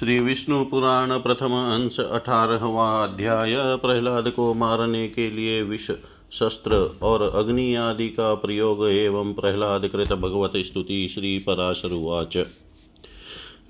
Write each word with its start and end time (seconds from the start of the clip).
श्री 0.00 0.18
विष्णु 0.18 0.64
पुराण 0.64 1.18
प्रथम 1.18 1.52
अंश 1.52 2.00
अठारहवा 2.00 3.04
अध्याय 3.04 3.76
प्रहलाद 3.76 4.28
को 4.28 4.54
मारने 4.54 5.08
के 5.08 5.30
लिए 5.30 5.62
विष 5.62 5.90
शस्त्र 6.32 6.98
और 7.02 7.32
अग्नि 7.34 7.74
आदि 7.74 8.08
का 8.08 8.34
प्रयोग 8.34 8.88
एवं 8.88 9.32
प्रहलाद 9.32 9.88
कृत 9.88 10.12
भगवत 10.12 10.52
स्तुति 10.56 11.08
श्री 11.08 11.38
पराशरुवाच 11.38 12.36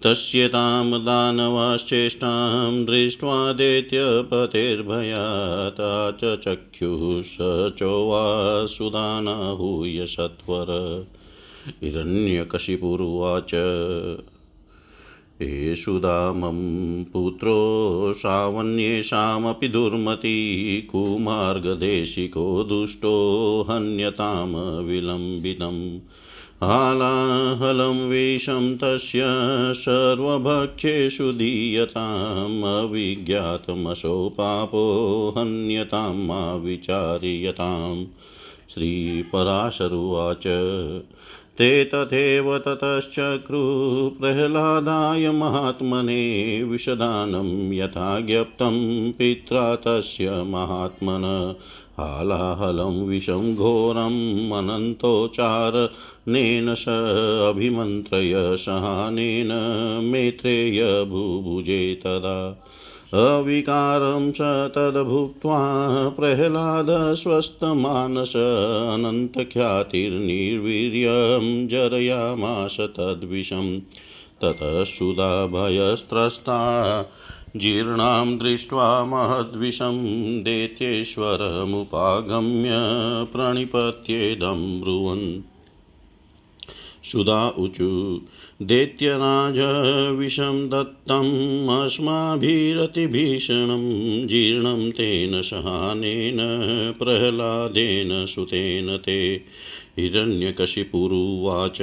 तस्यतां 0.05 1.05
दानवाश्चेष्टां 1.05 2.85
दृष्ट्वा 2.85 3.53
दैत्यपतेर्भयाता 3.53 6.11
च 6.11 6.41
चक्षुः 6.45 7.23
स 7.23 7.37
चोवासुदानाहूय 7.79 10.07
सत्वर 10.07 11.07
हिरण्यकशिपुरुवाच। 11.83 13.51
दामं 15.89 17.05
पुत्रो 17.05 18.13
सावन्येषामपि 18.17 19.69
दुर्मती, 19.69 20.81
कुमार्गदेशिको 20.81 22.65
दुष्टो 22.65 23.67
हन्यतां 23.71 24.83
विलम्बितम् 24.85 25.99
हालाहलं 26.63 28.09
विषं 28.09 28.77
तस्य 28.77 29.21
सर्वभक्षेषु 29.75 31.33
दीयताम् 31.33 32.65
पापो 34.29 35.35
हन्यतां 35.39 36.15
मा 36.15 36.55
विचार्यताम् 36.55 38.05
श्रीपराशरुवाच 38.75 40.47
ते 41.61 41.85
तथैव 41.85 42.59
ततश्चक्रु 42.59 43.61
प्रह्लादाय 44.21 45.31
महात्मने 45.31 46.65
विषदानं 46.65 47.73
यथा 47.73 48.21
ज्ञप्तं 48.21 49.13
पित्रा 49.13 49.77
तस्य 49.77 50.31
महात्मन। 50.31 51.55
हालाहलं 51.99 53.07
विषं 53.07 53.55
घोरम् 53.55 54.53
अनन्तोच्चारणेन 54.53 56.75
स 56.75 56.85
अभिमन्त्रय 57.55 58.57
सहानेन 58.57 59.49
मेत्रेय 60.05 61.05
भुभुजे 61.05 61.95
तदा। 61.95 62.67
अविकारं 63.15 64.33
स 64.33 64.71
तद्भुक्त्वा 64.75 66.09
प्रह्लादस्वस्थमानस 66.09 68.33
अनन्तख्यातिर्निर्वीर्यं 68.95 71.69
जरयामास 71.69 72.77
तद्विषं। 72.81 73.81
ततः 74.43 74.85
सुधा 74.85 75.47
भयस्त्रस्ता 75.47 76.59
जीर्णां 77.57 78.39
दृष्ट्वा 78.39 79.05
महद्विषं 79.05 80.43
दैत्येश्वरमुपागम्य 80.43 82.71
प्रणिपत्येदं 83.33 84.81
ब्रुवन्। 84.81 85.43
सुधा 87.05 87.55
ऊचु 87.59 88.21
दैत्यराज 88.63 89.59
विषं 90.19 90.69
दत्तम् 90.69 91.69
जीर्णं 94.27 94.91
तेन 94.91 95.43
सहानेन, 95.43 96.37
प्रह्लादेन 96.99 98.27
सुतेन 98.27 98.97
ते। 98.97 99.35
हिरण्यकशिपुरुवाच। 99.99 101.79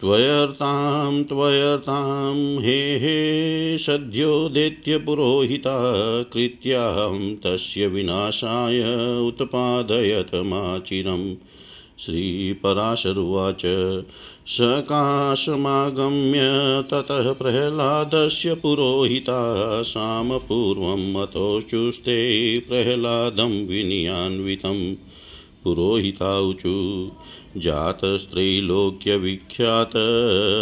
त्वयर्तां 0.00 1.24
त्वयर्तां 1.24 2.62
हे 2.62 2.98
हे, 2.98 3.78
सद्यो 3.78 4.48
दैत्यपुरोहिता 4.48 5.92
कृत्यां 6.22 7.34
तस्य 7.34 7.86
विनाशाय 7.86 8.82
उत्पादयत 9.26 10.34
माचिरम्। 10.34 11.34
श्रीपराशरुवाच। 12.06 13.62
सकाशमागम्य 14.46 16.40
ततः 16.90 17.32
प्रह्लादस्य 17.32 18.54
पुरोहिता 18.54 19.82
सामपूर्वं 19.82 21.12
मतोचुस्ते 21.12 22.60
प्रह्लादं 22.60 23.66
विनियान्वितं। 23.66 24.94
पुरोहिताऊचु 25.64 27.10
जातस्त्रैलोक्यविख्यात, 27.56 29.90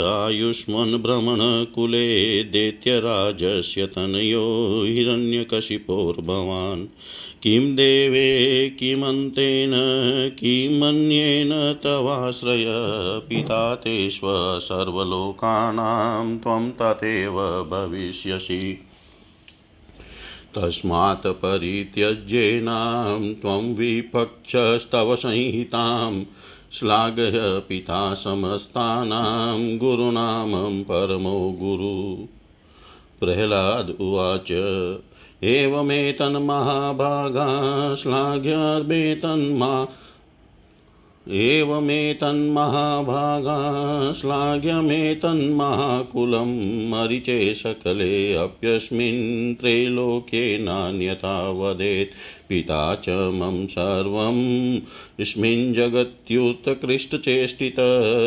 आयुष्मन्भ्रमणकुले 0.06 2.44
दैत्यराजस्य 2.44 3.86
तनयो 3.86 4.84
हिरण्यकशिपोर्भवान् 4.86 6.86
किं 7.42 7.76
देवे, 7.76 8.76
किमन्तेन, 8.78 9.70
किमन्येन 10.38 11.80
तवाश्रय 11.84 12.64
पिता 13.28 13.74
तेष्व 13.74 14.58
सर्वलोकानां 14.58 16.38
त्वं 16.38 16.70
तथैव 16.70 17.42
भविष्यसि। 17.42 18.84
तस्मात् 20.54 21.26
परित्यज्येनां 21.26 23.34
त्वं 23.34 23.74
विपक्षस्तव 23.74 25.16
संहितां 25.16 26.24
श्लाघय 26.72 27.62
पिता 27.68 28.14
समस्तानां 28.14 29.78
गुरुनामं 29.78 30.82
परमो 30.82 31.56
गुरु। 31.60 32.26
प्रह्लाद 33.20 33.96
उवाच 34.00 34.52
एवमेतन्महाभागा 35.42 36.44
श्लाघ्यमेतन्मा 37.94 39.86
एवमेतन्महाभागा 41.30 42.12
श्लाघ्यमेतन्महाकुलं 44.12 45.20
मरिचे 46.90 47.54
सकले 47.54 48.34
अप्यस्मिन् 48.34 49.54
त्रैलोक्ये 49.54 50.58
नान्यथा 50.58 51.50
वदेत्। 51.50 52.10
पिता 52.48 52.94
च 52.94 53.08
मम 53.08 53.66
सर्वं 53.66 54.78
स्मिन् 55.24 55.74
जगत्युत्कृष्टचेष्टित 55.74 57.76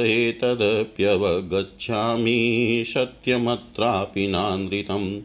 एतदप्यवगच्छामि 0.07 2.83
सत्यमत्रापि 2.87 4.27
नानृतम् 4.27 5.19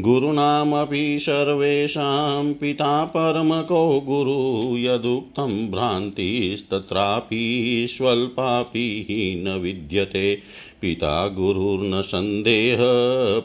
गुरूणामपि 0.00 1.18
सर्वेषां 1.18 2.54
पिता 2.54 3.04
परमको 3.04 4.00
गुरु, 4.00 4.78
यदुक्तं 4.78 5.70
भ्रान्तिस्तत्रापि 5.70 7.86
स्वल्पापि 7.90 9.42
न 9.46 9.48
विद्यते। 9.48 10.38
पिता 10.82 11.28
गुरुर्न 11.28 12.02
सन्देह 12.02 12.78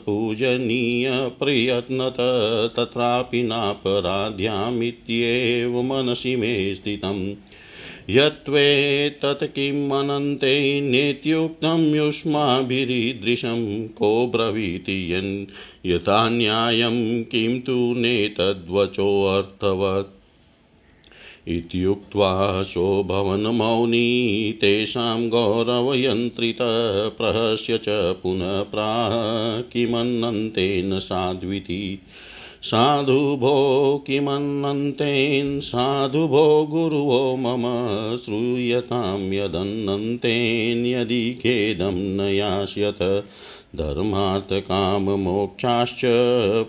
पूजनीयप्रयत्नत 0.05 2.17
तत्रापि 2.75 3.43
नापराध्यामित्येव 3.43 5.81
मनसि 5.81 6.35
मे 6.35 6.75
स्थितम्। 6.75 7.33
यत्त्वेतत् 8.09 9.43
किम् 9.43 9.91
अनन्ते 9.91 10.81
नेत्युक्तं 10.81 11.95
युष्माभिरीदृशं 11.95 13.87
को 13.87 14.27
ब्रवीति 14.27 15.13
यन्, 15.13 15.45
यथा 15.85 16.29
न्यायं 16.29 17.23
किं 17.23 17.61
तु 17.61 17.93
नेतद्वचोऽर्थवत्। 17.97 20.20
इत्युक्त्वा 21.47 22.63
शोभवनमौनी 22.63 24.57
तेषां 24.61 25.29
गौरवयन्त्रित 25.29 26.57
प्रहस्य 27.17 27.77
च 27.77 27.85
पुनः 27.89 28.61
प्राह 28.61 29.61
किमन्नन्तेन 29.61 30.99
साध्विति। 30.99 31.99
साधु 32.63 33.13
भो 33.13 34.03
किमन्नन्तेन, 34.07 35.59
साधु 35.59 36.27
भो 36.27 36.67
गुरुवो 36.71 37.35
मम 37.35 38.15
श्रूयतां 38.15 39.33
यदन्नन्तेन 39.33 40.85
यदि 40.85 41.33
खेदं 41.33 41.91
न 41.91 42.33
यास्यत 42.33 43.25
धर्मार्थकाममोक्षाश्च 43.75 46.01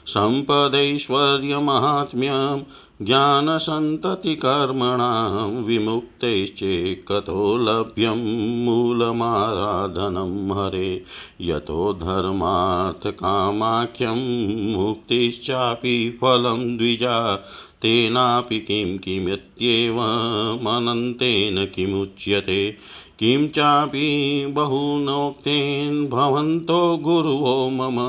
सम्पदैश्वर्यमाहात्म्यं 0.08 2.64
ज्ञानसन्ततिकर्मणां 3.02 5.64
विमुक्तैश्चेकतो 5.64 7.58
लभ्यं 7.58 8.66
मूलमाराधनं 8.66 10.52
हरे। 10.52 11.04
यतो 11.42 11.94
धर्मार्थकामाख्यं 11.94 14.76
मुक्तिश्चापि 14.76 16.18
फलं 16.22 16.78
द्विजा, 16.78 17.46
तेनापि 17.82 18.60
किं 18.60 18.98
किमित्येवमनन्तेन 18.98 21.66
किमुच्यते। 21.66 22.78
किं 23.20 23.48
चापि 23.48 24.46
बहुनोक्तेन 24.50 26.08
भवन्तो 26.08 26.98
गुरुवो 26.98 27.70
मम 27.70 28.00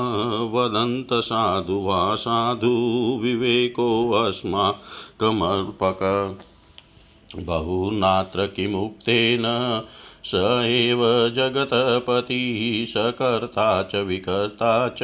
वदन्त 0.53 1.13
साधु 1.13 1.77
वा 1.79 2.15
साधु 2.15 2.73
विवेकोऽस्माकमर्पक 3.21 4.43
बहुनात्र 7.35 8.45
किमुक्तेन 8.45 9.43
स 10.25 10.31
एव 10.65 11.01
जगतपति 11.29 12.85
सकर्ता 12.89 13.83
च 13.83 13.95
विकर्ता 13.95 14.89
च 14.89 14.99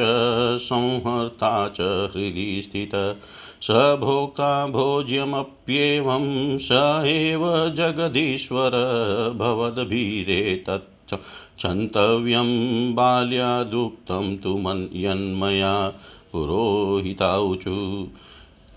संहर्ता 0.58 1.68
च 1.68 1.80
हृदि 2.14 2.62
स्थित। 2.62 2.94
स 3.66 3.70
भोक्ता 4.00 4.50
भोज्यमप्येवं 4.66 6.26
स 6.58 6.68
एव 7.12 7.44
जगदीश्वर 7.76 8.74
भवद्भिरे 9.38 10.42
तच्च 10.68 11.14
क्षन्तव्यं 11.14 12.50
बाल्यादुक्तं 12.94 14.36
तु 14.36 14.56
मन्यन्मया 14.58 15.74
पुरोहिताऊचु 16.32 17.76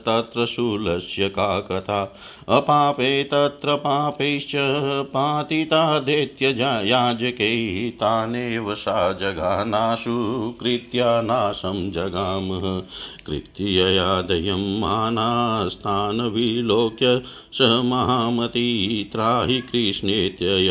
तत्र 0.05 0.45
शूलस्य 0.45 1.29
का 1.29 1.59
कथा। 1.59 2.15
अपापे 2.49 3.23
तत्र 3.23 3.75
पापैश्च 3.75 4.51
पातिता 5.03 5.99
दैत्ययाजकै 5.99 7.89
तानेव 7.89 8.73
सा 8.73 9.13
जगानाशु, 9.13 10.11
कृत्या 10.59 11.21
नाशं 11.21 11.91
जगामः। 11.91 12.81
कृत्ययादयं 13.25 14.79
मानास्तान् 14.79 16.21
विलोक्य 16.21 17.21
स 17.53 17.61
महामती, 17.61 19.03
त्राहि 19.11 19.61
कृष्णेत्ययन्नन्तेति 19.61 20.69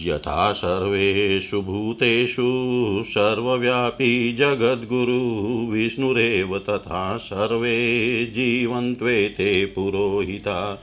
यथा 0.00 0.52
सर्वेषु 0.52 1.60
भूतेषु, 1.60 3.02
सर्वव्यापी 3.06 4.32
जगद्गुरु 4.32 5.72
विष्णुरेव, 5.72 6.58
तथा 6.58 7.16
सर्वे 7.16 8.26
जीवन्त्वेते 8.26 9.66
पुरोहिता। 9.66 10.82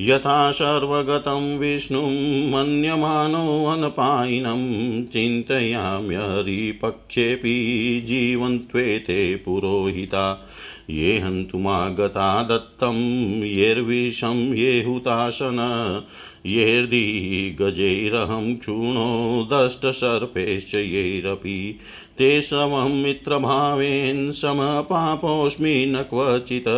यथा 0.00 0.50
सर्वगतं 0.50 1.58
विष्णुं 1.58 2.50
मन्यमानोऽनपायिनं 2.50 5.04
चिन्तयाम्यहरिपक्षेऽपि 5.04 8.02
जीवन्त्वेते 8.06 9.36
पुरोहिता। 9.36 10.48
ये 10.90 11.18
हन्तुमागता 11.18 12.42
दत्तं 12.42 12.96
येर्विषं 13.44 14.54
ये 14.54 14.84
हुताशन 14.84 16.02
येर्दिगजैरहं 16.46 18.56
क्षूणो 18.56 19.48
दष्टसर्पैश्च 19.52 20.74
यैरपि 20.74 21.78
ते 22.18 22.42
समं 22.42 23.02
मित्रभावेन 23.02 24.30
समपापोऽस्मि 24.30 25.86
न 25.88 26.02
क्वचित् 26.02 26.68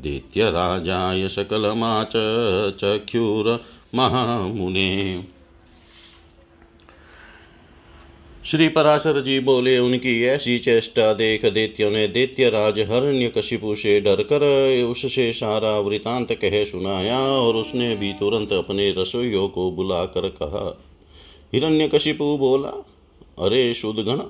दैत्यराजाय 0.00 1.28
सकलमाच 1.28 2.12
श्री 8.50 8.68
पराशर 8.68 9.20
जी 9.20 9.38
बोले, 9.40 9.78
उनकी 9.78 10.24
ऐसी 10.24 10.58
चेष्टा 10.58 11.12
देख 11.12 11.44
दैत्यों 11.46 11.90
ने 11.90 12.06
दैत्य 12.08 12.48
राज 12.50 12.78
हरण्य 12.80 13.28
कशिपु 13.28 13.74
से 13.74 14.00
डर 14.00 14.22
कर 14.22 14.42
उससे 14.84 15.32
सारा 15.32 15.78
वृतांत 15.78 16.32
कह 16.32 16.64
सुनाया 16.64 17.20
और 17.20 17.56
उसने 17.56 17.96
भी 17.96 18.12
तुरंत 18.12 18.52
अपने 18.52 18.90
रसोइयों 18.98 19.48
को 19.48 19.70
बुलाकर 19.70 20.28
कहा। 20.28 20.82
हिरण्य 21.54 21.88
कशिपु 21.88 22.36
बोला, 22.36 22.68
अरे 23.38 23.74
शुद्धगण 23.74 24.22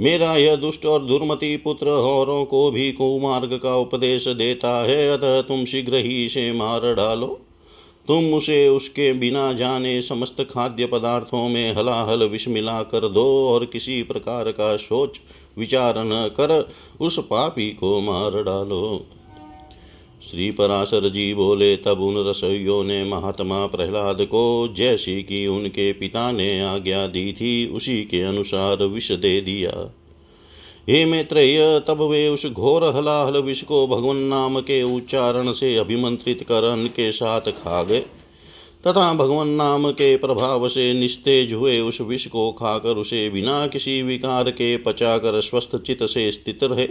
मेरा 0.00 0.36
यह 0.36 0.56
दुष्ट 0.56 0.86
और 0.86 1.04
दुर्मति 1.04 1.56
पुत्र 1.56 1.88
औरों 1.88 2.44
को 2.44 2.70
भी 2.70 2.92
कुमार्ग 2.92 3.60
का 3.62 3.76
उपदेश 3.76 4.28
देता 4.28 4.82
है, 4.84 5.08
अतः 5.08 5.40
तुम 5.42 5.64
शीघ्र 5.64 5.96
ही 5.96 6.24
इसे 6.24 6.52
मार 6.52 6.94
डालो। 6.94 7.40
तुम 8.10 8.34
उसे 8.34 8.68
उसके 8.68 9.12
बिना 9.12 9.52
जाने 9.52 10.02
समस्त 10.02 10.36
खाद्य 10.50 10.86
पदार्थों 10.86 11.48
में 11.48 11.74
हलाहल 11.74 12.24
विष 12.24 12.48
मिला 12.48 12.82
कर 12.82 13.08
दो 13.08 13.48
और 13.48 13.64
किसी 13.64 14.02
प्रकार 14.02 14.52
का 14.52 14.76
सोच 14.76 15.20
विचार 15.58 15.94
न 15.98 16.30
कर 16.36 16.72
उस 17.00 17.18
पापी 17.18 17.70
को 17.70 18.00
मार 18.00 18.30
डालो। 18.30 19.06
श्री 20.30 20.50
पराशर 20.50 21.08
जी 21.08 21.34
बोले, 21.34 21.76
तब 21.76 22.00
उन 22.00 22.30
रसोइयों 22.30 22.84
ने 22.84 23.04
महात्मा 23.04 23.66
प्रहलाद 23.66 24.18
को 24.20 24.74
जैसी 24.76 25.22
कि 25.22 25.46
उनके 25.46 25.92
पिता 25.92 26.32
ने 26.32 26.60
आज्ञा 26.60 27.06
दी 27.06 27.32
थी, 27.32 27.66
उसी 27.66 28.04
के 28.04 28.22
अनुसार 28.22 28.84
विष 28.84 29.12
दे 29.12 29.40
दिया। 29.40 29.99
हे 30.88 31.04
मैत्रेय, 31.04 31.80
तब 31.88 32.00
वे 32.00 32.28
उस 32.28 32.46
घोर 32.46 32.84
हलाहल 32.84 33.36
विष 33.36 33.62
को 33.62 33.86
भगवान 33.86 34.16
नाम 34.16 34.60
के 34.60 34.82
उच्चारण 34.82 35.52
से 35.52 35.76
अभिमंत्रित 35.76 36.42
कर 36.42 36.64
अन्न 36.64 36.86
के 36.86 37.12
साथ 37.12 37.40
खा 37.40 37.82
गए। 37.82 38.00
तथा 38.86 39.14
भगवान 39.14 39.48
नाम 39.48 39.90
के 39.90 40.16
प्रभाव 40.16 40.68
से 40.68 40.92
निस्तेज 40.92 41.52
हुए 41.52 41.80
उस 41.80 42.00
विष 42.00 42.26
को 42.26 42.52
खाकर 42.52 42.96
उसे 42.96 43.30
बिना 43.30 43.66
किसी 43.66 44.02
विकार 44.02 44.50
के 44.50 44.76
पचाकर 44.76 45.40
स्वस्थ 45.40 45.76
चित्त 45.76 46.04
से 46.04 46.30
स्थित 46.30 46.64
रहे। 46.64 46.88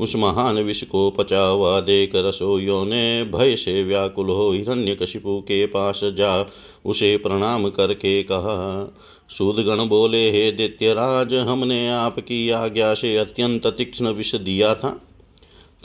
उस 0.00 0.16
महान 0.16 0.58
विष 0.58 0.84
को 0.84 1.10
पचा 1.10 1.42
हुआ 1.42 1.80
देख 1.80 2.10
रसोइयों 2.14 2.84
ने 2.84 3.24
भय 3.24 3.56
से 3.56 3.84
व्याकुल 3.84 4.26
हो 4.26 4.52
हिरण्यकशिपु 4.52 5.40
के 5.40 5.66
पास 5.66 6.00
जा, 6.04 6.50
उसे 6.84 7.16
प्रणाम 7.16 7.70
करके 7.70 8.22
कहा, 8.22 8.94
सूदगण 9.30 9.88
बोले, 9.88 10.30
हे 10.30 10.52
दित्यराज, 10.52 11.34
हमने 11.34 11.88
आपकी 11.88 12.50
आज्ञा 12.50 12.94
से 12.94 13.16
अत्यंत 13.16 13.66
तीक्ष्ण 13.66 14.08
विष 14.08 14.34
दिया 14.34 14.74
था। 14.74 15.00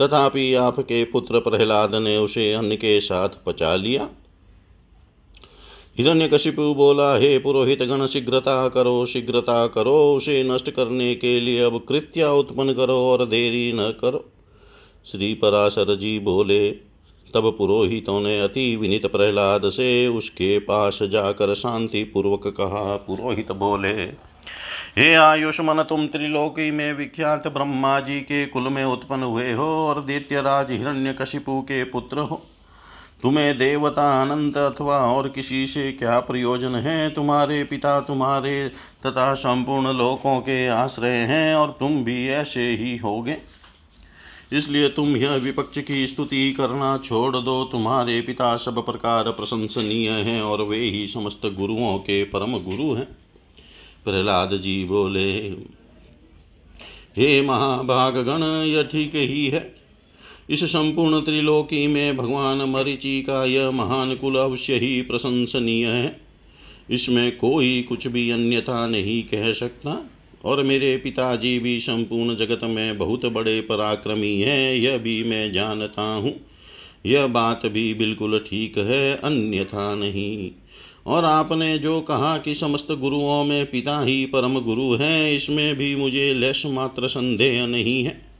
तथापि 0.01 0.53
आपके 0.53 1.03
पुत्र 1.05 1.39
प्रहलाद 1.39 1.95
ने 1.95 2.17
उसे 2.17 2.53
अन्न 2.53 2.75
के 2.75 2.99
साथ 2.99 3.29
पचा 3.45 3.75
लिया। 3.75 4.09
हिरण्यकशिपु 5.97 6.73
बोला 6.73 7.15
हे 7.15 7.37
पुरोहित 7.39 7.83
गण, 7.83 8.05
शीघ्रता 8.05 8.67
करो 8.69 9.05
शीघ्रता 9.05 9.67
करो, 9.67 10.15
उसे 10.15 10.43
नष्ट 10.43 10.69
करने 10.69 11.15
के 11.15 11.39
लिए 11.39 11.61
अब 11.61 11.85
कृत्या 11.89 12.31
उत्पन्न 12.31 12.73
करो 12.73 12.95
और 12.95 13.25
देरी 13.25 13.71
न 13.73 13.93
करो। 14.01 14.25
श्री 15.11 15.33
पराशर 15.33 15.95
जी 15.95 16.19
बोले, 16.19 16.71
तब 17.33 17.55
पुरोहितों 17.57 18.19
ने 18.21 18.39
अति 18.41 18.75
विनित 18.75 19.05
प्रहलाद 19.05 19.69
से 19.69 20.07
उसके 20.07 20.59
पास 20.59 20.99
जाकर 21.03 21.53
शांति 21.53 22.03
पूर्वक 22.03 22.47
कहा। 22.47 22.95
पुरोहित 22.95 23.51
बोले, 23.51 24.25
हे 24.97 25.13
आयुष्मन, 25.13 25.83
तुम 25.83 26.07
त्रिलोकी 26.07 26.71
में 26.71 26.93
विख्यात 26.93 27.47
ब्रह्मा 27.47 27.99
जी 27.99 28.19
के 28.19 28.45
कुल 28.45 28.63
में 28.63 28.83
उत्पन्न 28.85 29.23
हुए 29.23 29.51
हो 29.51 29.87
और 29.87 30.01
दैत्यराज 30.01 30.71
हिरण्यकशिपु 30.71 31.61
के 31.61 31.83
पुत्र 31.83 32.19
हो। 32.19 32.41
तुम्हें 33.25 33.57
देवता 33.57 34.21
अनंत 34.21 34.57
अथवा 34.57 34.97
और 34.97 35.29
किसी 35.29 35.67
से 35.67 35.91
क्या 35.91 36.19
प्रयोजन 36.19 36.75
है? 36.75 37.09
तुम्हारे 37.09 37.63
पिता 37.63 37.99
तुम्हारे 37.99 38.69
तथा 39.05 39.33
संपूर्ण 39.33 39.93
लोकों 39.93 40.39
के 40.39 40.67
आश्रय 40.67 41.09
हैं 41.09 41.55
और 41.55 41.77
तुम 41.79 42.03
भी 42.03 42.27
ऐसे 42.27 42.65
ही 42.75 42.97
होगे। 42.97 43.37
इसलिए 44.53 44.89
तुम 44.89 45.17
यह 45.17 45.31
विपक्ष 45.31 45.79
की 45.79 46.07
स्तुति 46.07 46.53
करना 46.53 46.97
छोड़ 46.97 47.37
दो। 47.37 47.63
तुम्हारे 47.63 48.21
पिता 48.21 48.57
सब 48.57 48.85
प्रकार 48.85 49.31
प्रशंसनीय 49.31 50.09
हैं 50.09 50.41
और 50.41 50.61
वे 50.61 50.77
ही 50.77 51.07
समस्त 51.07 51.45
गुरुओं 51.45 51.97
के 51.97 52.23
परम 52.23 52.59
गुरु 52.59 52.93
हैं। 52.93 53.07
प्रहलाद 54.05 54.49
जी 54.53 54.85
बोले, 54.85 55.31
हे 57.17 57.41
महाभाग 57.41 58.17
गण 58.17 58.43
यह 58.65 58.83
ठीक 58.83 59.15
ही 59.15 59.47
है। 59.47 59.74
इस 60.49 60.63
संपूर्ण 60.63 61.21
त्रिलोकी 61.21 61.87
में 61.87 62.17
भगवान 62.17 62.57
मरीचि 62.57 63.21
का 63.21 63.45
यह 63.45 63.71
महान 63.71 64.15
कुल 64.15 64.35
अवश्य 64.35 64.75
ही 64.75 65.01
प्रशंसनीय 65.01 65.87
है। 65.87 66.21
इसमें 66.91 67.37
कोई 67.37 67.81
कुछ 67.81 68.07
भी 68.07 68.29
अन्यथा 68.29 68.87
नहीं 68.87 69.23
कह 69.23 69.53
सकता, 69.53 70.09
और 70.45 70.63
मेरे 70.63 70.97
पिताजी 70.97 71.59
भी 71.59 71.79
संपूर्ण 71.79 72.35
जगत 72.35 72.59
में 72.63 72.97
बहुत 72.97 73.25
बड़े 73.25 73.61
पराक्रमी 73.61 74.41
हैं, 74.41 74.75
यह 74.75 74.97
भी 74.97 75.23
मैं 75.23 75.51
जानता 75.51 76.01
हूँ। 76.01 76.35
यह 77.05 77.27
बात 77.27 77.65
भी 77.65 77.93
बिल्कुल 77.93 78.39
ठीक 78.39 78.77
है, 78.77 79.15
अन्यथा 79.15 79.95
नहीं। 79.95 80.51
और 81.07 81.25
आपने 81.25 81.77
जो 81.77 82.01
कहा 82.01 82.37
कि 82.37 82.53
समस्त 82.53 82.91
गुरुओं 82.91 83.43
में 83.45 83.65
पिता 83.65 84.01
ही 84.01 84.25
परम 84.25 84.59
गुरु 84.59 84.93
हैं, 84.95 85.31
इसमें 85.31 85.75
भी 85.75 85.95
मुझे 85.95 86.33
लेश 86.33 86.65
मात्र 86.65 87.07
संदेह 87.07 87.65
नहीं 87.65 88.03
है। 88.03 88.34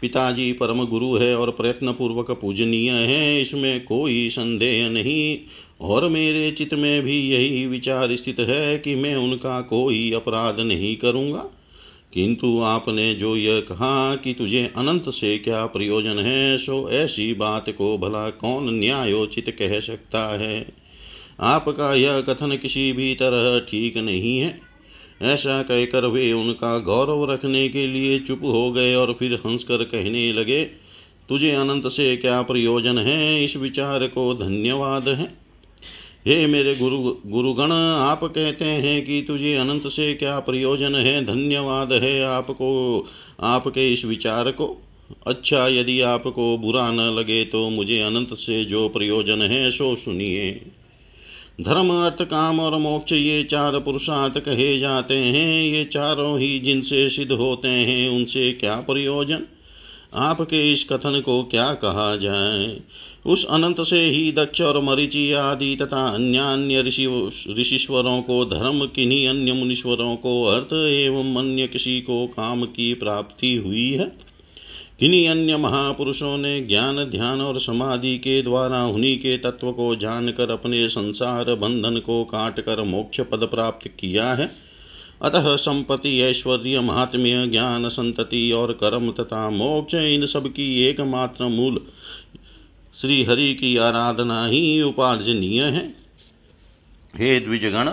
पिताजी 0.00 0.52
परम 0.52 0.84
गुरु 0.84 1.16
है 1.16 1.36
और 1.38 1.50
प्रयत्न 1.50 1.92
पूर्वक 1.92 2.30
पूजनीय 2.30 2.90
है, 2.90 3.40
इसमें 3.40 3.84
कोई 3.84 4.30
संदेह 4.30 4.88
नहीं। 4.88 5.38
और 5.80 6.08
मेरे 6.08 6.50
चित्त 6.50 6.74
में 6.74 7.02
भी 7.02 7.20
यही 7.20 7.66
विचार 7.66 8.16
स्थित 8.16 8.40
है 8.40 8.78
कि 8.78 8.94
मैं 8.94 9.16
उनका 9.16 9.60
कोई 9.60 10.12
अपराध 10.12 10.60
नहीं 10.60 10.96
करूँगा। 10.96 11.44
किंतु 12.14 12.60
आपने 12.60 13.14
जो 13.14 13.36
यह 13.36 13.60
कहा 13.60 14.16
कि 14.16 14.34
तुझे 14.34 14.70
अनंत 14.76 15.08
से 15.08 15.38
क्या 15.38 15.66
प्रयोजन 15.66 16.18
है, 16.18 16.56
सो 16.58 16.90
ऐसी 16.90 17.34
बात 17.34 17.70
को 17.70 17.98
भला 17.98 18.30
कौन 18.30 18.74
न्यायोचित 18.74 19.56
कह 19.58 19.80
सकता 19.80 20.38
है? 20.38 20.66
आपका 21.40 21.94
यह 21.94 22.20
कथन 22.20 22.56
किसी 22.56 22.92
भी 22.92 23.14
तरह 23.14 23.66
ठीक 23.70 23.96
नहीं 23.96 24.38
है। 24.38 24.69
ऐसा 25.20 25.62
कहकर 25.62 26.06
वे 26.06 26.32
उनका 26.32 26.78
गौरव 26.78 27.24
रखने 27.32 27.68
के 27.68 27.86
लिए 27.86 28.18
चुप 28.18 28.44
हो 28.44 28.70
गए 28.72 28.94
और 28.94 29.12
फिर 29.18 29.34
हंसकर 29.46 29.84
कहने 29.84 30.32
लगे, 30.32 30.64
तुझे 31.28 31.50
अनंत 31.50 31.86
से 31.88 32.16
क्या 32.16 32.40
प्रयोजन 32.42 32.98
है? 32.98 33.44
इस 33.44 33.56
विचार 33.56 34.06
को 34.06 34.34
धन्यवाद 34.34 35.08
है। 35.08 35.24
हे 36.26 36.46
मेरे 36.46 36.74
गुरु, 36.74 36.98
गुरुगण, 37.26 37.72
आप 37.72 38.24
कहते 38.24 38.64
हैं 38.64 39.04
कि 39.04 39.22
तुझे 39.28 39.54
अनंत 39.54 39.86
से 39.86 40.12
क्या 40.14 40.38
प्रयोजन 40.38 40.94
है? 40.94 41.24
धन्यवाद 41.24 41.92
है 41.92 42.20
आपको, 42.22 43.06
आपके 43.40 43.92
इस 43.92 44.04
विचार 44.04 44.50
को। 44.50 44.76
अच्छा 45.26 45.66
यदि 45.68 46.00
आपको 46.00 46.56
बुरा 46.58 46.90
न 46.92 47.00
लगे 47.18 47.44
तो 47.44 47.68
मुझे 47.70 48.00
अनंत 48.00 48.34
से 48.34 48.64
जो 48.64 48.88
प्रयोजन 48.88 49.42
है, 49.42 49.70
सो 49.70 49.94
सुनिए। 49.96 50.50
धर्म 51.60 51.90
अर्थ 51.90 52.22
काम 52.22 52.60
और 52.60 52.78
मोक्ष 52.78 53.12
ये 53.12 53.42
चार 53.42 53.80
पुरुषार्थ 53.80 54.38
कहे 54.38 54.78
जाते 54.78 55.16
हैं, 55.16 55.64
ये 55.64 55.84
चारों 55.84 56.38
ही 56.38 56.58
जिनसे 56.58 57.10
सिद्ध 57.10 57.32
होते 57.32 57.68
हैं, 57.68 58.10
उनसे 58.10 58.52
क्या 58.52 58.74
प्रयोजन? 58.74 59.42
आपके 60.14 60.72
इस 60.72 60.84
कथन 60.84 61.20
को 61.20 61.42
क्या 61.42 61.74
कहा 61.74 62.16
जाए? 62.16 62.80
उस 63.26 63.44
अनंत 63.44 63.80
से 63.80 64.00
ही 64.00 64.32
दक्ष 64.32 64.60
और 64.60 64.82
मरीचि 64.82 65.32
आदि 65.32 65.76
तथा 65.76 66.08
अन्य 66.08 66.38
अन्य 66.38 66.82
ऋषि, 66.82 67.30
ऋषिश्वरों 67.58 68.22
को 68.22 68.44
धर्म, 68.44 68.86
किन्हीं 68.86 69.28
अन्य 69.28 69.52
मुनीश्वरों 69.52 70.16
को 70.16 70.44
अर्थ 70.44 70.72
एवं 70.72 71.36
अन्य 71.36 71.66
किसी 71.66 72.00
को 72.00 72.26
काम 72.26 72.64
की 72.64 72.94
प्राप्ति 72.94 73.54
हुई 73.54 73.90
है? 73.90 74.29
किन्हीं 75.00 75.28
अन्य 75.28 75.56
महापुरुषों 75.56 76.38
ने 76.38 76.60
ज्ञान, 76.60 77.04
ध्यान 77.04 77.40
और 77.40 77.60
समाधि 77.60 78.18
के 78.18 78.42
द्वारा 78.42 78.86
उन्हीं 78.86 79.18
के 79.18 79.38
तत्व 79.38 79.72
को 79.72 79.96
जानकर 79.96 80.50
अपने 80.50 80.88
संसार 80.88 81.54
बंधन 81.54 81.98
को 81.98 82.24
काट 82.24 82.60
कर 82.60 82.82
मोक्ष 82.82 83.20
पद 83.20 83.44
प्राप्त 83.44 83.88
किया 83.88 84.34
है। 84.34 84.52
अतः 85.22 85.56
संपत्ति, 85.56 86.20
ऐश्वर्य, 86.20 86.80
महात्म्य, 86.80 87.46
ज्ञान, 87.46 87.88
संतति 87.88 88.52
और 88.52 88.72
कर्म 88.72 89.10
तथा 89.10 89.50
मोक्ष, 89.50 89.94
इन 89.94 90.26
सब 90.26 90.52
की 90.52 90.84
एकमात्र 90.84 91.44
मूल 91.44 91.86
श्री 93.00 93.24
हरि 93.24 93.54
की 93.54 93.76
आराधना 93.76 94.46
ही 94.46 94.82
उपार्जनीय 94.82 95.62
है। 95.62 95.94
हे 97.16 97.40
द्विजगण 97.40 97.88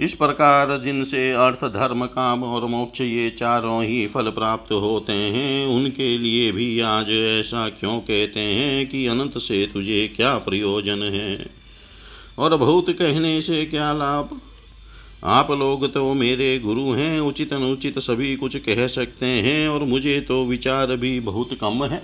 इस 0.00 0.14
प्रकार 0.14 0.78
जिनसे 0.78 1.32
अर्थ, 1.32 1.64
धर्म, 1.64 2.06
काम 2.06 2.42
और 2.42 2.66
मोक्ष 2.66 3.00
ये 3.00 3.30
चारों 3.30 3.84
ही 3.84 4.06
फल 4.06 4.30
प्राप्त 4.30 4.72
होते 4.72 5.12
हैं, 5.12 5.66
उनके 5.66 6.18
लिए 6.18 6.52
भी 6.52 6.80
आज 6.80 7.10
ऐसा 7.10 7.68
क्यों 7.68 8.00
कहते 8.00 8.40
हैं 8.40 8.86
कि 8.86 9.06
अनंत 9.06 9.38
से 9.38 9.66
तुझे 9.66 10.08
क्या 10.16 10.38
प्रयोजन 10.38 11.02
है? 11.02 11.50
और 12.38 12.56
बहुत 12.56 12.90
कहने 12.90 13.40
से 13.40 13.64
क्या 13.64 13.92
लाभ? 13.92 14.40
आप 15.24 15.50
लोग 15.50 15.92
तो 15.92 16.14
मेरे 16.14 16.58
गुरु 16.58 16.92
हैं 16.92 17.20
उचित 17.20 17.52
अनुचित 17.52 17.98
सभी 17.98 18.36
कुछ 18.36 18.56
कह 18.56 18.86
सकते 18.86 19.26
हैं, 19.26 19.68
और 19.68 19.84
मुझे 19.84 20.20
तो 20.20 20.44
विचार 20.44 20.96
भी 20.96 21.20
बहुत 21.20 21.58
कम 21.60 21.84
है। 21.84 22.02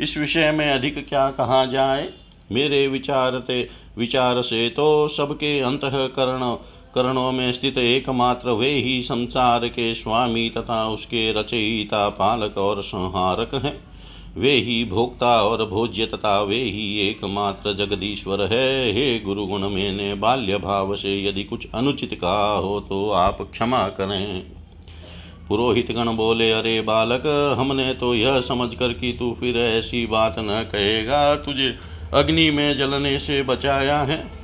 इस 0.00 0.18
विषय 0.18 0.52
में 0.52 0.70
अधिक 0.70 1.08
क्या 1.08 1.30
कहा 1.30 1.64
जाए? 1.64 2.08
मेरे 2.52 2.88
विचारते 2.88 3.68
विचार 3.98 4.42
से 4.42 4.68
तो 4.68 5.08
सबके 5.08 5.60
अंतकरण 5.60 6.56
करणों 6.98 7.32
में 7.32 7.52
स्थित 7.52 7.78
एकमात्र 7.78 8.50
वे 8.50 8.70
ही 8.70 9.00
संसार 9.02 9.66
के 9.68 9.92
स्वामी 9.94 10.48
तथा 10.50 10.88
उसके 10.88 11.30
रचयिता 11.32 12.08
पालक 12.08 12.58
और 12.58 12.82
संहारक 12.82 13.54
हैं। 13.54 13.78
वे 14.36 14.50
ही 14.52 14.84
भोक्ता 14.84 15.42
और 15.42 15.64
भोज्य 15.66 16.06
तथा 16.06 16.42
वे 16.42 16.56
ही 16.56 17.08
एकमात्र 17.08 17.72
जगदीश्वर 17.74 18.42
है। 18.42 18.92
हे 18.92 19.18
गुरु 19.20 19.46
गुण 19.46 19.68
मैंने 19.68 20.14
बाल्य 20.14 20.58
भाव 20.58 20.94
से 20.96 21.14
यदि 21.24 21.44
कुछ 21.44 21.66
अनुचित 21.74 22.14
कहा 22.14 22.56
हो 22.56 22.80
तो 22.80 23.10
आप 23.10 23.42
क्षमा 23.42 23.82
करें। 23.90 24.40
पुरोहित 25.48 25.92
गण 25.92 26.16
बोले, 26.16 26.50
अरे 26.50 26.80
बालक, 26.80 27.22
हमने 27.58 27.92
तो 27.94 28.14
यह 28.14 28.40
समझ 28.40 28.74
कर 28.74 28.92
कि 28.92 29.12
तू 29.12 29.36
फिर 29.40 29.56
ऐसी 29.56 30.06
बात 30.06 30.36
न 30.38 30.62
कहेगा। 30.72 31.36
तुझे 31.36 31.74
अग्नि 32.14 32.50
में 32.50 32.76
जलने 32.76 33.18
से 33.18 33.42
बचाया 33.42 33.98
है। 34.00 34.37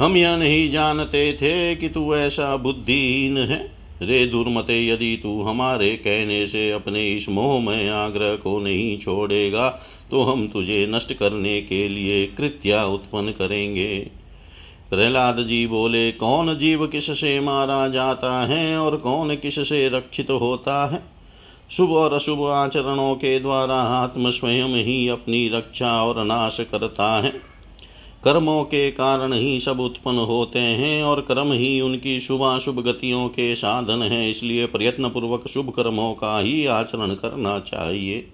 हम 0.00 0.16
यह 0.16 0.36
नहीं 0.36 0.70
जानते 0.70 1.32
थे 1.32 1.74
कि 1.76 1.88
तू 1.88 2.14
ऐसा 2.14 2.56
बुद्धिहीन 2.56 3.38
है। 3.38 3.58
रे 4.02 4.24
दुर्मते, 4.26 4.86
यदि 4.86 5.16
तू 5.22 5.42
हमारे 5.42 5.90
कहने 5.96 6.46
से 6.46 6.70
अपने 6.70 7.08
इस 7.08 7.28
मोह 7.28 7.58
में 7.60 7.90
आग्रह 7.90 8.34
को 8.36 8.58
नहीं 8.60 8.98
छोड़ेगा 8.98 9.68
तो 10.10 10.22
हम 10.22 10.46
तुझे 10.48 10.86
नष्ट 10.90 11.12
करने 11.12 11.60
के 11.62 11.88
लिए 11.88 12.24
कृत्या 12.28 12.84
उत्पन्न 12.84 13.32
करेंगे। 13.32 13.98
प्रहलाद 14.90 15.36
जी 15.38 15.66
बोले, 15.66 16.10
कौन 16.12 16.54
जीव 16.58 16.86
किस 16.86 17.10
से 17.10 17.38
मारा 17.40 17.86
जाता 17.88 18.32
है 18.46 18.78
और 18.78 18.96
कौन 18.96 19.34
किस 19.36 19.58
से 19.68 19.88
रक्षित 19.88 20.30
होता 20.30 20.84
है? 20.86 21.02
शुभ 21.70 21.90
और 21.90 22.12
अशुभ 22.12 22.44
आचरणों 22.44 23.14
के 23.14 23.38
द्वारा 23.40 23.74
आत्म 23.74 24.30
स्वयं 24.30 24.82
ही 24.84 25.08
अपनी 25.08 25.48
रक्षा 25.48 25.92
और 26.04 26.24
नाश 26.24 26.60
करता 26.60 27.12
है। 27.22 27.49
कर्मों 28.24 28.62
के 28.64 28.90
कारण 28.90 29.32
ही 29.32 29.58
सब 29.60 29.80
उत्पन्न 29.80 30.18
होते 30.18 30.58
हैं 30.58 31.02
और 31.02 31.20
कर्म 31.20 31.52
ही 31.52 31.80
उनकी 31.80 32.18
शुभाशुभ 32.20 32.80
गतियों 32.80 33.28
के 33.28 33.54
साधन 33.54 34.02
हैं, 34.02 34.28
इसलिए 34.28 34.66
प्रयत्न 34.66 35.08
पूर्वक 35.08 35.48
शुभ 35.48 35.70
कर्मों 35.70 36.12
का 36.14 36.38
ही 36.38 36.66
आचरण 36.66 37.14
करना 37.14 37.58
चाहिए। 37.60 38.26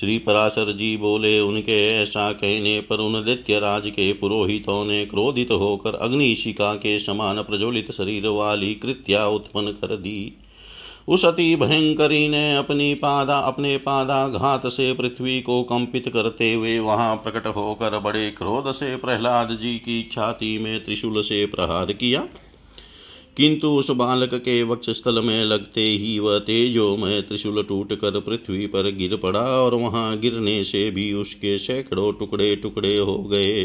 श्री 0.00 0.18
पराशर 0.18 0.72
जी 0.72 0.96
बोले, 0.96 1.40
उनके 1.40 1.78
ऐसा 1.92 2.32
कहने 2.32 2.80
पर 2.80 2.98
उन 2.98 3.24
दैत्य 3.24 3.58
राज 3.58 3.86
के 3.86 4.12
पुरोहितों 4.12 4.84
ने 4.84 5.04
क्रोधित 5.06 5.50
होकर 5.50 5.94
अग्निशिका 5.94 6.74
के 6.74 6.98
समान 6.98 7.42
प्रज्वलित 7.42 7.90
शरीर 7.92 8.26
वाली 8.28 8.74
कृत्या 8.74 9.26
उत्पन्न 9.26 9.72
कर 9.72 9.96
दी। 9.96 10.32
उस 11.08 11.24
अति 11.24 11.56
भयंकरी 11.56 12.28
ने 12.28 12.56
अपनी 12.56 12.94
पादा, 12.94 13.38
अपने 13.38 13.76
पादाघात 13.76 14.66
से 14.66 14.92
पृथ्वी 14.92 15.40
को 15.40 15.62
कंपित 15.62 16.08
करते 16.08 16.52
हुए 16.54 16.78
वहाँ 16.78 17.16
प्रकट 17.16 17.46
होकर 17.46 17.98
बड़े 17.98 18.30
क्रोध 18.30 18.72
से 18.72 18.96
प्रहलाद 18.96 19.48
जी 19.48 19.74
की 19.78 20.08
छाती 20.12 20.58
में 20.58 20.84
त्रिशूल 20.84 21.20
से 21.22 21.46
प्रहार 21.46 21.92
किया। 21.92 22.28
किंतु 23.36 23.68
उस 23.68 23.90
बालक 23.90 24.34
के 24.34 24.62
वक्ष 24.62 24.90
स्थल 24.90 25.22
में 25.22 25.44
लगते 25.44 25.80
ही 25.80 26.18
वह 26.18 26.38
तेजो 26.38 26.96
में 26.96 27.28
त्रिशूल 27.28 27.62
टूट 27.62 27.92
कर 27.92 28.20
पृथ्वी 28.20 28.66
पर 28.66 28.90
गिर 28.92 29.16
पड़ा 29.16 29.40
और 29.40 29.74
वहाँ 29.74 30.18
गिरने 30.18 30.64
से 30.64 30.90
भी 30.90 31.12
उसके 31.12 31.58
सैकड़ों 31.58 32.12
टुकड़े 32.12 32.56
टुकड़े 32.56 32.98
हो 32.98 33.18
गए। 33.18 33.64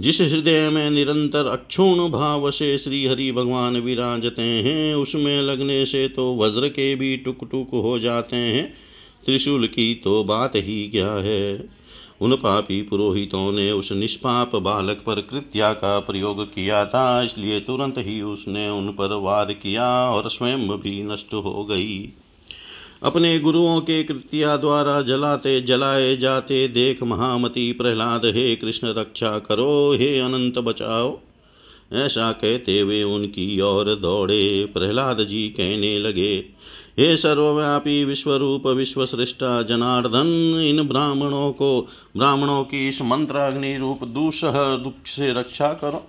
जिस 0.00 0.20
हृदय 0.20 0.68
में 0.70 0.90
निरंतर 0.90 1.46
अक्षुण 1.46 2.08
भाव 2.08 2.50
से 2.50 2.78
श्री 2.78 3.06
हरि 3.06 3.32
भगवान 3.32 3.76
विराजते 3.76 4.42
हैं, 4.42 4.94
उसमें 4.94 5.42
लगने 5.42 5.84
से 5.86 6.08
तो 6.08 6.36
वज्र 6.36 6.68
के 6.68 6.94
भी 6.94 7.16
टुक 7.16 7.38
टुक 7.50 7.70
हो 7.72 7.98
जाते 7.98 8.36
हैं। 8.36 8.72
त्रिशूल 9.26 9.66
की 9.66 9.94
तो 9.94 10.24
बात 10.24 10.56
ही 10.56 10.88
क्या 10.88 11.12
है? 11.12 11.68
उन 12.20 12.34
पापी 12.36 12.82
पुरोहितों 12.82 13.52
ने 13.52 13.72
उस 13.72 13.92
निष्पाप 13.92 14.56
बालक 14.56 14.96
पर 14.96 15.20
कृत्या 15.20 15.72
का 15.72 15.98
प्रयोग 15.98 16.44
किया 16.44 16.84
था, 16.84 17.22
इसलिए 17.22 17.60
तुरंत 17.60 17.94
ही 17.98 18.22
उसने 18.22 18.68
उन 18.68 18.88
पर 18.88 19.14
वार 19.14 19.52
किया 19.52 20.10
और 20.10 20.28
स्वयं 20.30 20.68
भी 20.68 21.02
नष्ट 21.02 21.34
हो 21.34 21.64
गई। 21.64 22.12
अपने 23.02 23.38
गुरुओं 23.38 23.80
के 23.80 24.02
कृत्या 24.02 24.56
द्वारा 24.56 25.02
जलाते, 25.02 25.60
जलाए 25.60 26.16
जाते, 26.16 26.68
देख 26.68 27.02
महामती 27.02 27.72
प्रहलाद, 27.72 28.22
हे 28.24 28.56
कृष्ण 28.56 28.88
रक्षा 28.88 29.38
करो, 29.38 29.92
हे 29.92 30.18
अनंत 30.18 30.58
बचाओ। 30.58 31.18
ऐसा 31.92 32.32
कहते 32.32 32.80
हुए 32.80 33.02
उनकी 33.02 33.60
ओर 33.60 33.94
दौड़े। 33.94 34.68
प्रहलाद 34.74 35.24
जी 35.24 35.48
कहने 35.48 35.98
लगे, 35.98 36.44
हे 36.98 37.16
सर्वव्यापी 37.16 38.04
विश्वरूप 38.04 38.66
विश्वश्रेष्ठा 38.66 39.62
जनार्दन, 39.62 40.60
इन 40.64 40.82
ब्राह्मणों 40.82 41.52
को, 41.52 41.88
ब्राह्मणों 42.16 42.64
की 42.64 42.88
इस 42.88 43.02
मंत्र 43.02 43.36
अग्नि 43.36 43.76
रूप 43.76 44.04
दूसह 44.04 44.76
दुख 44.76 44.94
से 45.06 45.32
रक्षा 45.32 45.72
करो। 45.72 46.06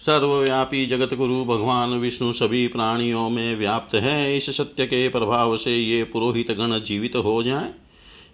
सर्वव्यापी 0.00 0.84
जगत 0.86 1.12
गुरु 1.14 1.44
भगवान 1.44 1.90
विष्णु 1.90 2.32
सभी 2.32 2.66
प्राणियों 2.66 3.28
में 3.30 3.56
व्याप्त 3.56 3.94
है। 3.94 4.36
इस 4.36 4.48
सत्य 4.56 4.84
के 4.86 5.08
प्रभाव 5.08 5.56
से 5.56 5.76
ये 5.76 6.02
पुरोहित 6.04 6.50
गण 6.50 6.78
जीवित 6.78 7.16
हो 7.16 7.42
जाए। 7.42 7.68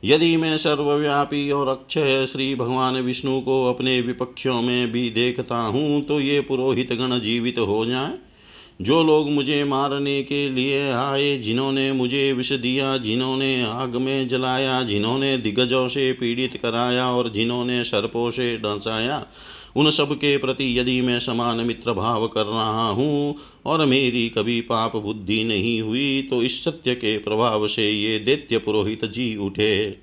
यदि 0.04 0.36
मैं 0.36 0.56
सर्वव्यापी 0.56 1.50
और 1.50 1.68
अक्षय 1.68 2.26
श्री 2.26 2.54
भगवान 2.54 2.96
विष्णु 2.96 3.40
को 3.40 3.64
अपने 3.66 4.00
विपक्षों 4.00 4.60
में 4.62 4.92
भी 4.92 5.08
देखता 5.10 5.56
हूँ 5.56 6.00
तो 6.02 6.20
ये 6.20 6.40
पुरोहित 6.40 6.92
गण 6.92 7.18
जीवित 7.18 7.58
हो 7.58 7.84
जाए। 7.86 8.14
जो 8.82 9.02
लोग 9.04 9.30
मुझे 9.30 9.62
मारने 9.64 10.22
के 10.22 10.48
लिए 10.50 10.90
आए, 10.92 11.36
जिन्होंने 11.38 11.90
मुझे 11.92 12.32
विष 12.32 12.52
दिया, 12.52 12.96
जिन्होंने 12.96 13.62
आग 13.64 13.96
में 13.96 14.28
जलाया, 14.28 14.82
जिन्होंने 14.82 15.36
दिग्गजों 15.38 15.86
से 15.88 16.12
पीड़ित 16.12 16.56
कराया 16.62 17.10
और 17.10 17.28
जिन्होंने 17.28 17.82
सर्पों 17.84 18.30
से 18.30 18.56
डसाया 18.56 19.26
उन 19.76 19.90
सब 19.90 20.14
के 20.14 20.36
प्रति 20.36 20.78
यदि 20.78 21.00
मैं 21.00 21.18
समान 21.20 21.60
मित्र 21.60 21.92
भाव 21.92 22.26
कर 22.28 22.46
रहा 22.46 22.88
हूँ 22.88 23.34
और 23.66 23.84
मेरी 23.86 24.28
कभी 24.28 24.60
पाप 24.60 24.96
बुद्धि 24.96 25.42
नहीं 25.44 25.80
हुई 25.82 26.22
तो 26.22 26.42
इस 26.42 26.62
सत्य 26.64 26.94
के 26.94 27.16
प्रभाव 27.18 27.66
से 27.68 27.90
ये 27.90 28.18
दैत्य 28.18 28.58
पुरोहित 28.58 29.04
जी 29.04 29.36
उठे। 29.36 29.98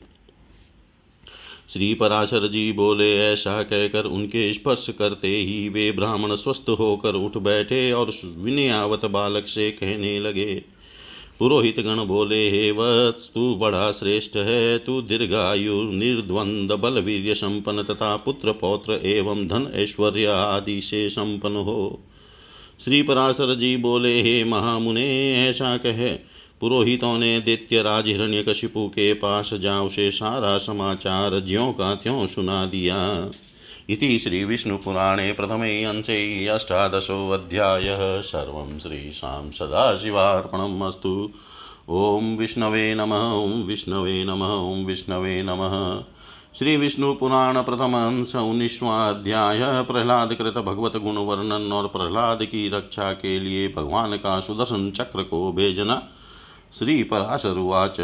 श्री 1.73 1.93
पराशर 1.93 2.47
जी 2.47 2.71
बोले, 2.71 3.17
ऐसा 3.19 3.61
कहकर 3.63 4.05
उनके 4.05 4.53
स्पर्श 4.53 4.87
करते 4.89 5.27
ही 5.27 5.69
वे 5.69 5.91
ब्राह्मण 5.91 6.35
स्वस्थ 6.35 6.69
होकर 6.69 7.15
उठ 7.15 7.37
बैठे 7.37 7.91
और 7.91 8.11
विनयावत 8.37 9.05
बालक 9.05 9.47
से 9.47 9.69
कहने 9.71 10.19
लगे 10.19 10.61
पुरोहित 11.39 11.79
गण 11.79 12.05
बोले 12.05 12.49
हे 12.49 12.71
वत्स 12.71 13.29
तू 13.33 13.55
बड़ा 13.55 13.91
श्रेष्ठ 13.91 14.35
है, 14.35 14.77
तू 14.77 15.01
दीर्घायु 15.01 15.81
निर्द्वंद 15.83 16.71
बल 16.71 16.99
वीर्य 16.99 17.33
संपन्न 17.33 17.83
तथा 17.83 18.15
पुत्र 18.15 18.51
पौत्र 18.51 18.99
एवं 19.03 19.47
धन 19.47 19.71
ऐश्वर्य 19.75 20.25
आदि 20.25 20.81
से 20.81 21.09
संपन्न 21.09 21.55
हो। 21.55 21.99
श्री 22.85 23.01
पराशर 23.01 23.55
जी 23.55 23.77
बोले, 23.77 24.21
हे 24.21 24.43
महामुने, 24.43 25.35
ऐसा 25.49 25.77
कहे। 25.77 26.11
पुरोहितों 26.61 27.17
ने 27.17 27.39
दैत्य 27.39 27.81
राज 27.81 28.07
हिरण्य 28.07 28.43
कशिपु 28.43 28.87
के 28.87 29.13
पास 29.13 29.53
जा 29.53 29.81
उसे 29.81 30.11
सारा 30.11 30.57
समाचार 30.57 31.39
ज्यों 31.39 31.73
का 31.73 31.95
त्यों 31.95 32.27
सुना 32.27 32.65
दिया। 32.65 33.03
इति 33.89 34.19
श्रीविष्णुपुराणे 34.19 35.31
प्रथमे 35.31 35.83
अंशे 35.83 36.47
अष्टादशोऽध्यायः 36.47 38.21
सर्वं 38.21 38.77
श्रीशां 38.79 39.49
सदाशिवार्पणम् 39.51 40.83
अस्तु। 40.83 41.31
ॐ 41.89 42.35
विष्णवे 42.37 42.93
नमः, 42.95 43.31
ॐ 43.33 43.63
विष्णवे 43.63 44.23
नमः, 44.23 44.53
ॐ 44.53 44.85
विष्णवे 44.85 45.41
नमः। 45.43 45.75
श्री 46.59 46.77
विष्णु 46.77 47.13
पुराण 47.13 47.61
प्रथम 47.61 47.93
अंश 47.97 48.35
उन्नीसवां 48.35 49.83
प्रहलाद 49.83 50.33
कृत 50.33 50.57
भगवत 50.57 50.97
गुण 50.97 51.17
वर्णन 51.17 51.71
और 51.73 51.87
प्रहलाद 51.87 52.43
की 52.43 52.67
रक्षा 52.69 53.11
के 53.13 53.39
लिए 53.39 53.67
भगवान 53.67 54.17
का 54.17 54.39
सुदर्शन 54.39 54.89
चक्र 54.91 55.23
को 55.23 55.51
भेजना। 55.51 56.01
श्री 56.79 57.03
पराशरुवाच 57.03 57.99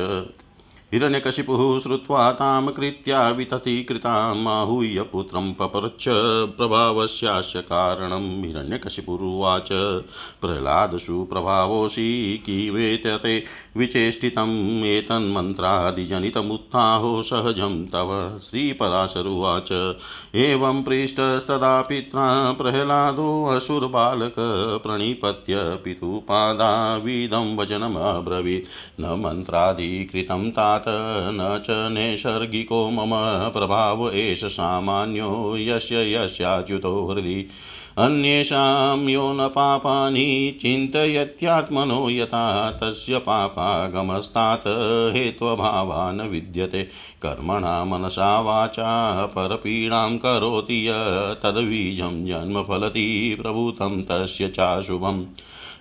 हिरण्यकशिपुः 0.93 1.80
श्रुत्वा 1.80 2.32
तां 2.32 2.67
कृत्या 2.67 3.30
विततीकृतामाहूय 3.30 5.02
पुत्रं 5.02 5.54
पपृच्छ 5.54 6.06
प्रभावस्यास्य 6.58 7.62
कारणं 7.62 8.43
हिरण्यकशिपुरुवाच। 8.43 9.69
प्रह्लादसु 10.41 11.23
प्रभावोऽसि 11.23 12.43
किमेतते 12.45 13.43
विचेष्टितम् 13.78 14.84
एतन्मन्त्रादिजनितमुत्थाहो 14.84 17.23
सहजं 17.23 17.86
तव 17.86 18.39
श्रीपराशरुवाच। 18.49 19.95
एवं 20.36 20.84
पृष्टस्तदा 20.84 21.82
पित्रा 21.82 22.52
प्रह्लादोऽसुरबालक 22.52 24.36
प्रणिपत्य 24.84 25.56
पितुपादाविदं 25.58 27.58
वचनमब्रवीत्। 27.58 29.02
न 29.02 29.21
मन्त्राधिकृतं 29.25 30.52
ता 30.52 30.79
स्यात् 30.80 31.32
न 31.34 31.63
च 31.65 31.92
नैसर्गिको 31.92 32.89
मम 32.89 33.10
प्रभाव, 33.50 34.12
एष 34.12 34.46
सामान्यो 34.46 35.56
यस्य 35.58 36.13
यस्याच्युतो 36.13 37.12
हृदि। 37.12 37.48
अन्येषां 37.98 39.10
यो 39.10 39.34
न 39.34 39.48
पापानि 39.48 40.60
चिन्तयत्यात्मनो 40.62 42.10
यथा 42.10 42.72
तस्य 42.72 43.18
पापागमस्तात्, 43.18 44.68
हेत्वभावान् 45.18 46.22
विद्यते। 46.22 46.84
कर्मणा 47.26 47.86
मनसा 47.86 48.42
वाचा, 48.42 49.26
परपीडां 49.26 50.18
करोति 50.18 50.88
य, 50.88 50.92
तद्बीजं 51.44 52.26
जन्म 52.26 52.63
फलति, 52.63 53.38
प्रभूतं 53.42 54.02
तस्य 54.02 54.48
चाशुभम्। 54.48 55.26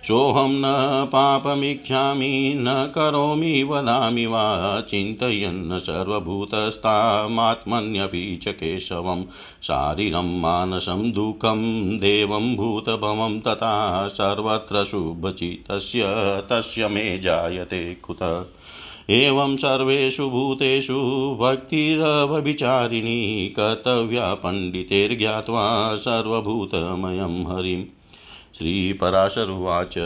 सोऽहं 0.07 0.49
न 0.49 1.05
पापमिच्छामि, 1.05 2.53
न 2.57 2.91
करोमि, 2.95 3.63
वदामि 3.63 4.25
वा 4.25 4.81
चिन्तयन् 4.81 5.79
सर्वभूतस्तामात्मन्यपि 5.79 8.39
च 8.43 8.47
केशवं, 8.47 9.25
शारीरं, 9.63 10.39
मानसं, 10.39 11.11
दुःखं, 11.11 11.97
देवं, 11.97 12.55
भूतभवं, 12.55 13.39
तथा 13.39 14.07
सर्वत्र 14.07 14.83
शुभचित्तस्य, 14.83 16.03
तस्य 16.49 16.87
मे 16.87 17.19
जायते 17.19 17.95
कुत। 17.95 18.51
एवं 19.09 19.57
सर्वेषु 19.57 20.29
भूतेषु 20.29 21.37
भक्तिरवभिचारिणी 21.41 23.55
कर्तव्या 23.59 24.33
पण्डितैर्ज्ञात्वा 24.33 25.95
सर्वभूतमयं 25.95 27.43
हरिम्। 27.43 27.83
श्रीपराशरुवाच 28.59 29.97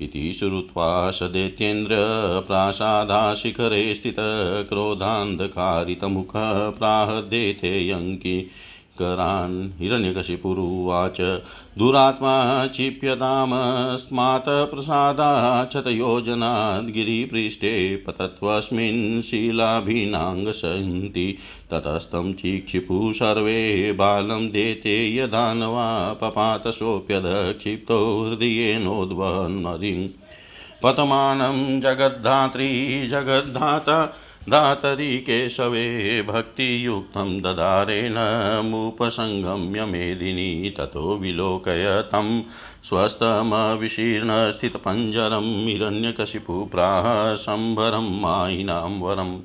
इति 0.00 0.32
श्रुत्वा 0.38 1.10
सदैत्येन्द्रप्रासादाशिखरे 1.10 3.94
स्थितक्रोधान्धकारितमुखः 3.94 6.70
प्राहदेथेयङ्की 6.70 8.50
करान् 8.98 9.80
हिरण्यकशिपुरुवाच। 9.80 11.42
दुरात्मा 11.78 12.66
क्षिप्यतामस्मात् 12.66 14.44
प्रसादाच्छतयोजनाद् 14.44 16.90
गिरिपृष्ठे 16.90 17.96
पतत्वस्मिन् 17.96 19.22
शिलाभिनाङ्गसन्ति। 19.22 21.38
ततस्तं 21.70 22.32
चिक्षिपु 22.32 23.12
सर्वे 23.12 23.92
बालं 23.92 24.48
देते 24.48 25.16
यदानवा 25.16 26.12
पपातसोऽप्यदक्षिप्तो 26.12 28.28
हृदयेनोद्वन्मरिम् 28.28 30.08
पतमानं 30.82 31.80
जगद्धात्री 31.80 33.08
जगद्धाता 33.08 34.16
दातरि 34.48 35.18
केशवे 35.18 36.22
भक्तियुक्तं 36.22 37.40
ददारेण 37.40 38.14
मुपसङ्गम्य 38.64 39.84
मेदिनी 39.84 40.70
ततो 40.70 41.16
विलोकय 41.16 42.02
तं 42.06 42.42
स्वस्थमविशीर्णस्थितपञ्जरं 42.84 45.66
हिरण्यकशिपुप्राह 45.66 47.34
सम्भरं 47.34 48.20
मायिनां 48.20 49.00
वरम्। 49.00 49.40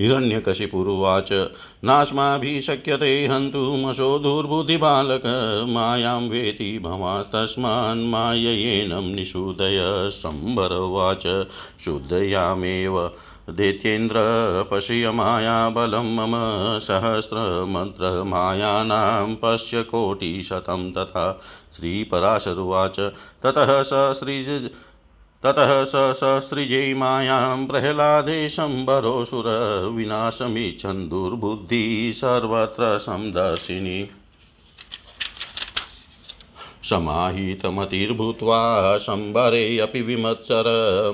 हिरण्यकशिपुरुवाच 0.00 1.28
नास्माभिः 1.84 2.60
शक्यते 2.60 3.26
हन्तुमशो 3.26 4.18
दुर्बुद्धिबालक 4.18 5.22
मायां 5.68 6.22
वेति 6.22 6.78
भवास्तस्मान्माययेनं 6.78 9.14
निषूदय 9.14 10.10
सम्भरवाच 10.12 11.46
शुद्धयामेव 11.84 13.10
दैत्येन्द्र 13.50 14.18
पश्य 14.70 15.10
मायाबलं 15.10 16.16
मम 16.16 16.32
सहस्रमन्त्रमायानां 16.78 19.34
पश्य 19.34 19.82
कोटिशतं 19.82 20.92
तथा 20.92 21.42
श्रीपराशरुवाच। 21.76 23.12
ततः 23.42 23.82
स 23.82 24.18
श्रीज 24.18 24.70
ततः 25.44 25.84
स 25.84 25.92
ससृजे 25.94 26.94
मायां 26.94 27.66
प्रह्लादे 27.66 28.48
शम्बरोऽसुरविनाशमिच्छन् 28.48 31.08
दुर्बुद्धिः 31.08 32.12
सर्वत्र 32.12 32.98
संदर्शिनी 32.98 34.10
समाहितमतिर्भूत्वा 36.92 38.98
शम्बरेऽपि 38.98 40.00
विमत्सर, 40.00 40.64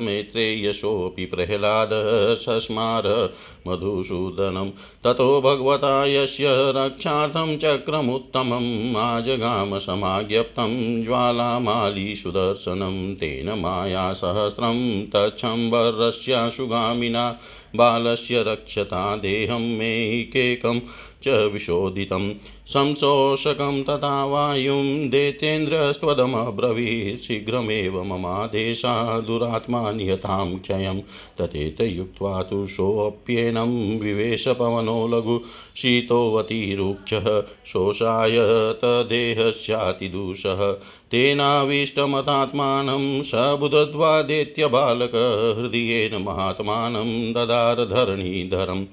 मैत्रेयशोऽपि 0.03 1.25
प्रह्लाद, 1.25 1.91
सस्मार 2.39 3.35
मधुसूदनं 3.67 4.71
ततो 5.05 5.41
भगवता 5.41 6.07
यस्य 6.07 6.73
रक्षार्थं 6.77 7.57
चक्रमुत्तमम् 7.57 8.97
आजगाम 8.97 9.79
समाज्ञप्तं 9.79 11.05
ज्वालामालीसुदर्शनं 11.05 13.15
तेन 13.15 13.59
मायासहस्रं 13.59 15.07
तच्छम्बरस्याशुगामिना 15.07 17.41
बालस्य 17.77 18.43
रक्षता 18.43 19.17
देहं 19.17 19.79
मेकैकं 19.79 20.81
च 21.23 21.29
विशोधितं 21.29 22.35
संशोषकं 22.67 23.83
तथा 23.83 24.25
वायुं 24.25 25.11
दैत्येन्द्रस्त्वदमब्रवीत् 25.11 27.21
शीघ्रमेव 27.21 28.05
ममादेशा 28.05 29.21
दुरात्मा 29.21 29.93
नियतां 29.93 30.59
क्षयं। 30.59 31.01
तथेतयुक्त्वा 31.41 32.43
तु 32.43 32.67
सोऽप्येनं 32.67 33.99
विवेशपवनो 33.99 35.09
लघु। 35.09 35.41
शीतोऽतिरुक्षः 35.77 37.43
शोषाय 37.67 38.37
तदेहस्यातिदूषः 38.85 40.77
तेनाविष्टमतात्मानं 41.11 43.23
सबुदध्वादेत्यबालक 43.23 45.55
हृदयेन 45.59 46.23
महात्मानं 46.23 47.33
ददार 47.33 47.75
धरणीधरम्। 47.75 48.85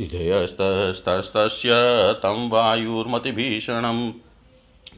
हृदयस्तस्तस्य 0.00 1.68
तं 2.18 2.50
वायुर्मतिभीषणम् 2.50 4.12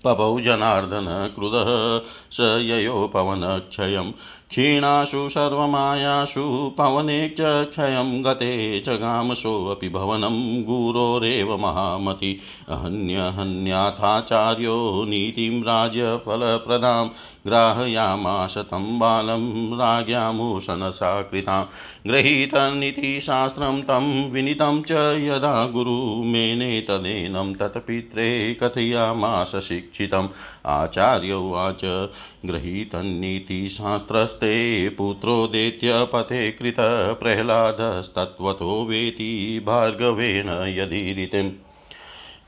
पपौ 0.05 0.41
जनार्दन 0.41 1.33
क्रुधः 1.35 2.01
स 2.31 2.59
ययो 2.63 3.11
पवनक्षयं। 3.15 4.13
क्षीणाशु 4.51 5.29
सर्वमायाशु 5.29 6.73
पवने 6.79 7.29
च 7.29 7.37
क्षयं 7.41 8.25
गते 8.25 8.81
च 8.81 8.89
गामसोऽपि 8.89 9.89
भवनं 9.89 10.63
गुरोरेव 10.63 11.57
महामति। 11.57 12.41
अहन्यहन्याथाचार्यो 12.69 15.05
नीतिं 15.09 15.63
राज्यफलप्रदां। 15.63 17.09
ग्राहयामाश 17.47 18.59
तं 18.59 18.99
बालं 18.99 19.77
राज्ञामूषणसा 19.77 21.23
कृतां 21.23 21.65
गृहीतनीतिशास्त्रं 22.07 23.83
तं 23.83 24.31
विनीतं 24.31 24.83
च 24.83 25.19
यदा 25.21 25.67
गुरुमेने 25.67 26.81
तदेनं 26.81 27.55
तत्पित्रे 27.55 28.55
कथयामास 28.55 29.57
शिक्षितम्। 29.57 30.29
आचार्य 30.67 31.33
उवाच 31.33 32.11
गृहीतनीतिशास्त्रस्ते 32.47 34.89
पुत्रोदेत्यपथे 34.89 36.51
कृत 36.51 36.77
प्रह्लादस्तत्त्वतो 37.21 38.85
वेति 38.85 39.63
भार्गवेन 39.67 40.75
यदीरितिम्। 40.79 41.51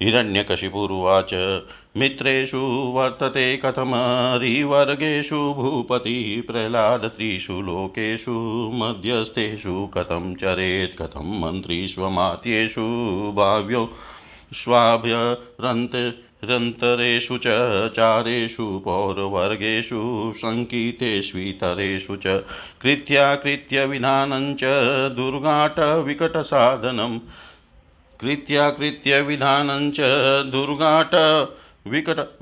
हिरण्यकशिपुरुवाच। 0.03 1.63
मित्रेषु 1.97 2.93
वर्तते 2.95 3.57
कथमरिवर्गेषु, 3.57 5.37
भूपति 5.37 6.43
प्रह्लादत्रिषु 6.47 7.53
लोकेषु, 7.53 8.71
मध्यस्थेषु 8.75 9.87
कथं 9.87 10.35
चरेत्, 10.35 11.03
कथं 11.03 11.41
मन्त्रीष्वमात्येषु 11.41 12.83
भाव्यो 13.37 13.91
स्वाभ्यरन्त 14.53 16.15
रन्तरेषु 16.45 17.39
च 17.39 17.45
चारेषु, 17.89 18.83
पौरवर्गेषु 18.85 20.33
शङ्कितेष्वितरेषु 20.37 22.17
च 22.17 22.45
कृत्याकृत्यविधानं 22.83 24.55
च 24.55 24.61
दुर्गाटविकटसाधनं। 25.13 27.19
कृत्याकृत्यविधानं 28.21 29.91
च 29.91 29.97
दुर्गाट 30.47 31.11
विकट 31.89 32.39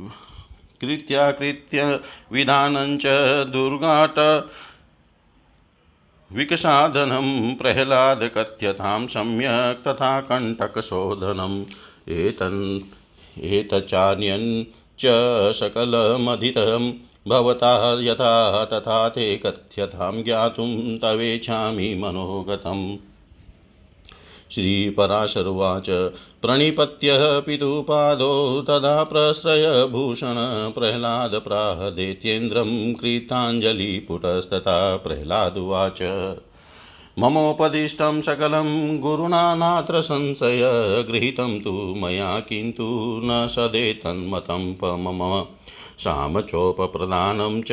कृत्याकृत्यविधानं 0.80 2.98
च 2.98 3.02
दुर्गाट 3.46 4.48
विकसाधनं 6.32 7.54
प्रह्लादकथ्यतां 7.54 9.06
सम्यक् 9.06 9.88
तथा 9.88 10.20
कण्टकशोधनम्। 10.20 11.64
एतन् 12.08 12.80
एतच्चान्यं 13.40 14.64
च 14.98 15.02
सकलमधितं 15.56 16.92
भवता 17.28 18.00
यथा 18.00 18.64
तथा 18.64 19.08
ते 19.08 19.36
कथ्यतां 19.36 20.22
ज्ञातुं 20.22 20.98
तवेच्छामि 20.98 21.94
मनोगतम्। 21.94 22.96
श्रीपराशरुवाच। 24.54 26.12
प्रणिपत्य 26.42 27.42
पितुपादौ 27.46 28.62
तदा 28.62 29.04
प्रश्रयभूषण 29.04 30.70
प्रह्लादप्राहदेत्येन्द्रं 30.70 32.94
कृताञ्जलिपुटस्तथा 32.94 34.96
प्रह्लादुवाच 34.96 35.98
ममोपदिष्टं 37.18 38.20
सकलं 38.20 39.00
गुरुणा 39.00 39.54
नात्र 39.54 40.00
संशय 40.00 40.60
गृहीतं 41.10 41.60
तु 41.60 41.70
मया 41.70 42.40
किन्तु 42.40 43.20
न 43.24 43.46
सदेतन्मतं 43.50 45.02
मम। 45.02 45.44
सामचोपप्रदानं 45.98 47.62
च 47.62 47.68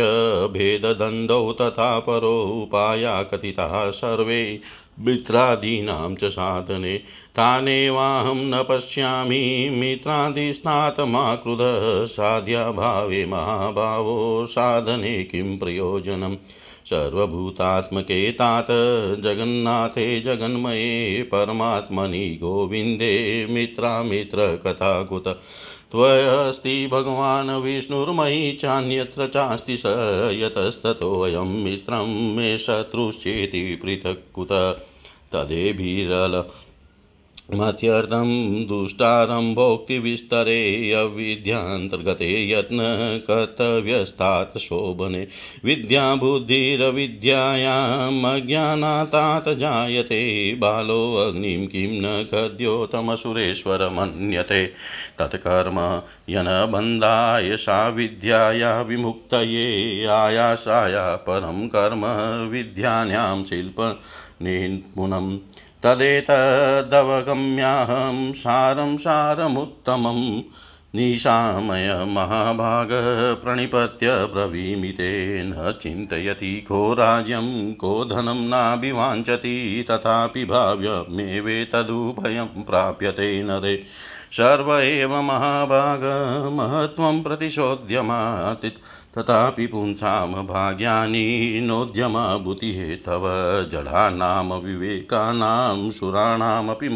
भेददण्डौ 0.52 1.56
तथा 1.62 2.00
परोपाया 2.00 3.24
कथिताः 3.24 3.92
सर्वे 3.92 4.60
मित्रादीनां 5.00 6.16
च 6.16 6.26
साधने 6.26 7.02
तानेवाहं 7.36 8.36
न 8.36 8.66
पश्यामि। 8.70 9.70
मित्रादिस्नातमाकृतः 9.74 12.06
साध्याभावे 12.06 13.26
महाभावो 13.26 14.46
साधने 14.46 15.24
किं 15.24 15.58
प्रयोजनम् 15.58 16.36
सर्वभूतात्मके 16.86 18.32
तात, 18.32 18.68
जगन्नाथे 19.20 20.22
जगन्मये, 20.22 21.24
परमात्मनि 21.24 22.30
गोविन्दे 22.30 23.48
मित्रामित्रकथा 23.50 25.04
कुत 25.04 25.42
त्वयस्ति 25.94 26.88
भगवान् 26.88 27.50
विष्णुर्मयि 27.50 28.52
चान्यत्र 28.62 29.28
चास्ति 29.28 29.78
स 29.78 29.84
यतस्ततोऽयं 30.34 31.50
मित्रं 31.64 32.36
मे 32.36 32.58
शत्रुश्चेति 32.58 33.62
पृथक् 33.76 34.34
कुत। 34.34 34.52
तदेभिरल 35.34 36.44
मत्यर्थं 37.52 38.66
दुष्टारम्भोक्तिविस्तरे 38.66 40.92
अविद्यान्तर्गते 40.92 42.52
यत्नकर्तव्यस्तात् 42.52 44.58
शोभने। 44.58 45.28
विद्याबुद्धिरविद्यायाम् 45.66 48.26
अज्ञानातात् 48.26 49.50
जायते। 49.50 50.56
बालोऽग्निं 50.56 51.68
किं 51.68 52.02
न 52.02 52.24
खद्योतमसुरेश्वर 52.24 53.90
मन्यते 53.90 54.74
तत्कर्म 55.20 56.02
यनबन्धाय 56.30 57.58
सा 57.58 57.88
विद्याया 57.88 58.82
विमुक्तये। 58.82 60.06
आयासाय 60.06 60.94
परं 60.98 61.68
कर्म 61.68 62.06
विद्यान्यां 62.50 63.44
शिल्पनिपुणम् 63.44 65.38
तदेतदवगम्याहं 65.84 68.34
सारं 68.34 68.98
सारमुत्तमं 68.98 70.42
निशामय 70.96 72.06
महाभाग 72.08 72.90
प्रणिपत्य 73.44 74.26
ब्रवीमि 74.26 74.88
ते 74.88 75.44
न 75.44 75.80
चिन्तयति 75.82 76.62
को 76.62 76.94
राज्यं, 76.94 77.74
को 77.74 78.06
धनं 78.06 78.50
नाभिवाञ्छति, 78.50 79.86
तथापि 79.92 80.46
भाव्यमेवेतदुभयं 80.46 82.46
प्राप्यते 82.46 83.44
नरे 83.44 83.84
सर्व 84.32 84.76
एव 84.76 85.22
महाभागमहत्त्वं 85.22 87.24
प्रतिशोध्यमात्। 87.24 88.66
तथापि 89.18 89.68
पुंसां 89.68 90.46
भाग्यानि 90.46 91.60
नोद्यमा 91.64 92.38
तव 93.06 93.24
जडानां 93.72 94.62
विवेकानां 94.62 95.90
सुराणामपि 95.90 96.90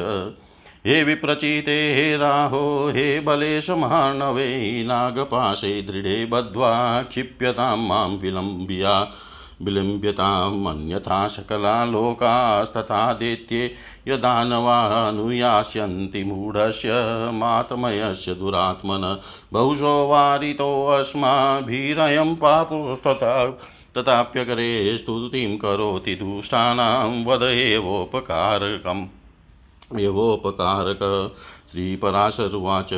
हे 0.87 1.03
विप्रचिते, 1.03 1.95
हे 1.95 2.17
राहो, 2.17 2.89
हे 2.89 3.19
बलेश 3.19 3.69
महार्णवे 3.69 4.83
नागपाशे 4.83 5.81
दृढे 5.81 6.25
बद्ध्वा 6.25 7.01
क्षिप्यतां 7.01 7.77
माँ 7.77 8.07
विलम्ब्या। 8.07 9.11
विलम्ब्यताम् 9.61 10.67
अन्यथा 10.67 11.27
सकला 11.27 11.85
लोकास्तथादित्ये 11.85 13.75
यदानवानुयास्यन्ति 14.07 16.23
मूढस्य 16.23 16.91
मातमयस्य 17.33 18.33
दुरात्मन 18.33 19.21
बहुशो 19.53 20.07
वारितोऽस्माभिरयं 20.07 22.35
पापुस्तथा 22.35 23.59
तथाप्यकरे 23.97 24.97
स्तुतिं 24.97 25.57
करोति 25.57 26.15
दुष्टानां 26.15 27.25
वद 27.25 27.43
एवोपकारकम् 27.43 29.07
एवोपकारक। 29.99 31.31
श्रीपराशरुवाच 31.71 32.93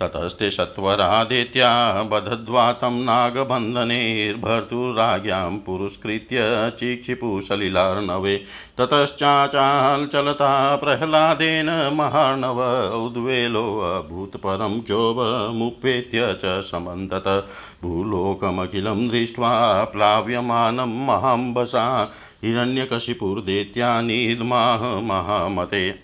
ततस्ते 0.00 0.50
सत्वरादित्या 0.50 2.02
बधद्वा 2.02 2.72
तं 2.72 3.04
नागबन्धनेर्भर्तुराज्ञां 3.04 5.58
पुरस्कृत्य 5.58 6.72
चिक्षिपुसलिलार्णवे 6.80 8.44
ततश्चाचाल्चलता 8.78 10.76
प्रह्लादेन 10.76 11.90
महार्णव 11.92 12.60
उद्वेलोऽभूत् 13.06 14.36
परं 14.36 14.80
क्षोभमुपेत्य 14.80 16.38
च 16.44 16.64
समन्तत 16.64 17.48
भूलोकमखिलं 17.82 19.08
दृष्ट्वा 19.08 19.84
प्लाव्यमानं 19.84 21.06
महाम्बसा 21.06 22.12
हिरण्यकशिपुर्दैत्यानीर्माह 22.44 25.02
महामते। 25.02 25.94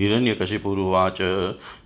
हिरण्यकशिपुरुवाच। 0.00 1.18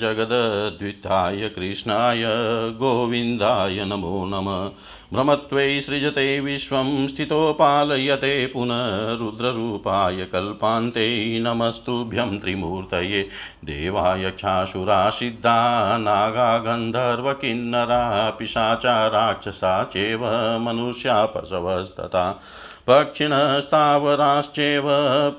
जगद्द्विताय 0.01 1.49
कृष्णाय 1.49 2.23
गोविन्दाय 2.71 3.85
नमो 3.85 4.25
नमः। 4.25 4.71
भ्रमत्वै 5.13 5.81
सृजते 5.81 6.39
विश्वं 6.39 7.07
स्थितो 7.07 7.53
पालयते 7.53 8.45
पुनः 8.45 9.13
रुद्ररूपाय 9.17 10.15
कल्पान्ते 10.15 11.39
नमस्तुभ्यं 11.39 12.39
त्रिमूर्तये। 12.39 13.21
देवाय 13.65 14.31
क्षासुरा 14.31 15.09
सिद्धा 15.09 15.97
नागा 15.97 16.57
गन्धर्वकिन्नरा 16.57 18.29
पिशाचा 18.29 19.07
राक्षसा 19.07 19.83
चैव 19.83 20.25
मनुष्या 20.59 21.25
पशवस्तथा 21.25 22.41
पक्षिणस्तावराश्चैव 22.87 24.83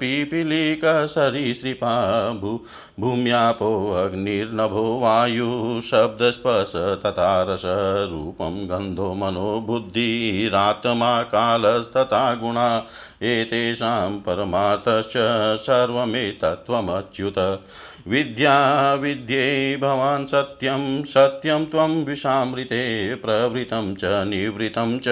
पिपीलिकसरीसृपा 0.00 2.30
भू 2.30 2.61
भूम्यापोऽग्निर्नभो 3.00 5.00
वायुशब्दस्पर्श 5.00 6.72
तथा 6.76 7.46
रसरूपं 7.48 8.66
गन्धो 8.66 9.14
मनो 9.14 9.61
बुद्धिरात्मा 9.61 11.22
कालस्तथा 11.22 12.35
गुणा, 12.35 12.87
एतेषां 13.22 14.11
परमार्थश्च 14.11 15.62
सर्वमेतत्त्वमच्युत। 15.62 17.64
विद्या 18.09 18.94
विद्ये 18.94 19.76
भवान् 19.76 20.26
सत्यं 20.26 21.04
सत्यं 21.04 21.64
त्वं 21.64 22.04
विषामृते 22.04 23.14
प्रवृतं 23.14 23.94
च 23.94 24.04
निवृत्तं 24.04 24.98
च 24.98 25.04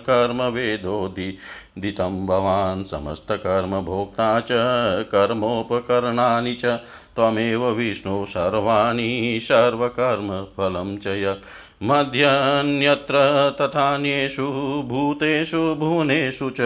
कर्मवेदोदि 0.00 1.38
दितं 1.78 2.26
भवान् 2.26 2.84
समस्तकर्मभोक्ता 2.84 4.40
च, 4.40 4.46
कर्मोपकरणानि 5.04 6.54
च। 6.54 6.78
त्वमेव 7.16 7.68
विष्णु 7.68 8.26
सर्वाणि 8.26 9.38
सर्वकर्मफलं 9.42 10.98
च 10.98 11.06
यत्। 11.06 11.44
मध्यन्यत्र 11.82 13.12
तथान्येषु 13.60 14.82
भूतेषु 14.86 15.74
भुवनेषु 15.74 16.50
च 16.50 16.56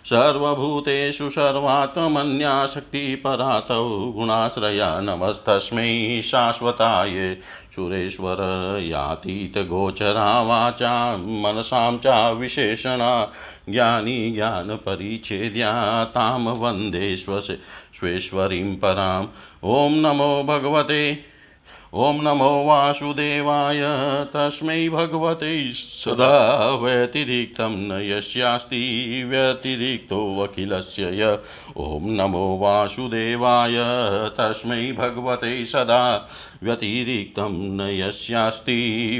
सर्वभूतेषु 0.09 1.31
सर्वात्मन्याशक्तिपरातौ 1.31 4.12
गुणाश्रया 4.12 5.01
नमस्तस्मै 5.01 6.21
शाश्वताय 6.25 7.37
सुरेश्वर 7.75 8.37
यातीतगोचरा 8.83 10.42
वाचा 10.42 11.16
मनसां 11.16 11.99
च 11.99 12.38
विशेषणा 12.38 13.33
ज्ञानी 13.68 14.31
ज्ञानपरिच्छेद्या 14.31 16.05
तां 16.05 16.40
वंदे 16.40 17.16
स्वेश्वरीं 17.16 18.77
पराम्। 18.77 19.27
ॐ 19.64 19.92
नमो 19.92 20.42
भगवते 20.42 21.38
ॐ 21.94 22.20
नमो 22.22 22.64
वासुदेवाय। 22.64 23.81
तस्मै 24.24 24.88
भगवते 24.88 25.72
सदा 25.72 26.74
व्यतिरिक्तं 26.74 27.77
न 27.77 27.92
यस्यास्ति 27.92 28.81
व्यतिरिक्तोऽखिलस्य 29.29 31.03
य 31.03 31.38
ॐ 31.77 32.01
नमो 32.05 32.59
वासुदेवाय। 32.59 33.77
तस्मै 34.29 34.92
भगवते 34.92 35.64
सदा 35.64 36.29
व्यतिरिक्तं 36.62 37.77
न 37.77 37.88
यस्यास्ति 37.90 38.75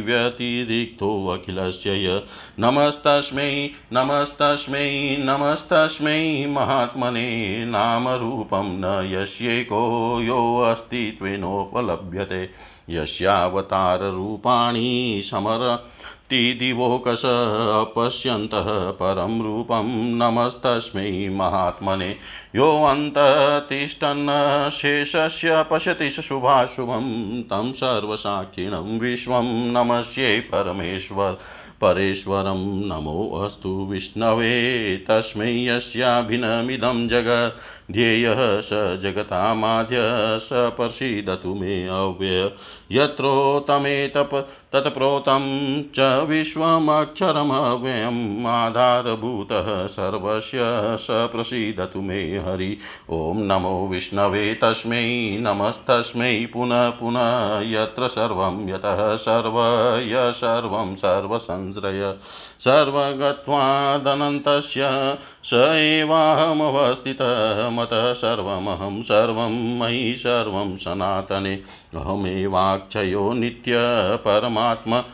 व्यतिरिक्तोऽखिलस्य 0.07 2.05
य 2.05 2.22
नमस्तस्मै 2.61 3.70
नमस्तस्मै 3.92 5.16
नमस्तस्मै 5.20 6.46
महात्मने 6.51 7.64
नामरूपं 7.64 8.81
न 8.81 9.11
यस्येको 9.12 9.83
योऽस्तित्वेनोपलभ्यते 10.22 12.51
यस्यावताररूपाणि 12.90 15.20
समरतिदिवोकश 15.24 17.22
अपश्यन्तः 17.24 18.90
परं 19.01 19.42
रूपं 19.42 19.88
नमस्तस्मै 20.18 21.29
महात्मने 21.33 22.16
योऽन्ततिष्ठन् 22.54 24.70
शेषस्य 24.70 25.64
पश्यति 25.70 26.11
शुभाशुभं 26.11 27.42
तं 27.42 27.72
सर्वसाक्षिणं 27.72 28.98
विश्वं 28.98 29.44
नमस्ये 29.44 30.40
परमेश्वर। 30.40 31.38
परेश्वरं 31.80 32.88
नमोऽस्तु 32.88 33.88
विष्णवे, 33.90 34.96
तस्मै 34.96 35.66
यस्याभिनमिदं 35.66 37.08
जगत्। 37.08 37.92
ध्येयः 37.92 38.61
स 38.61 39.00
जगतामाद्य 39.02 40.38
स 40.38 40.48
प्रसीदतु 40.52 41.54
मे 41.54 41.88
अव्यय। 41.88 42.52
यत्रोतमेतप 42.92 44.48
तत्प्रोतं 44.72 45.82
च 45.82 46.26
विश्वमक्षरमव्ययम्। 46.28 48.46
आधारभूतः 48.46 49.87
सर्वस्य 49.87 50.58
स 51.00 51.06
प्रसीदतु 51.11 52.00
मे 52.00 52.38
हरि। 52.52 52.78
ॐ 53.11 53.37
नमो 53.37 53.88
विष्णवे 53.88 54.54
तस्मै, 54.54 55.38
नमस्तस्मै, 55.40 56.48
पुनः 56.52 56.88
पुनः, 56.88 57.70
यत्र 57.70 58.08
सर्वं 58.08 58.68
यतः 58.68 59.16
सर्वय, 59.16 60.32
सर्वं 60.32 60.96
सर्वसंश्रय। 60.96 62.16
सर्वगत्वादनन्तस्य 62.61 65.18
स 65.44 65.72
एवाहमवस्थितः 65.76 68.12
सर्वमहं 68.12 69.02
सर्वं 69.02 69.78
मयि 69.78 70.14
सर्वं 70.14 70.76
सनातने। 70.76 71.62
अहमेवाक्षयो 71.94 73.32
नित्यपरमात्म 73.32 75.04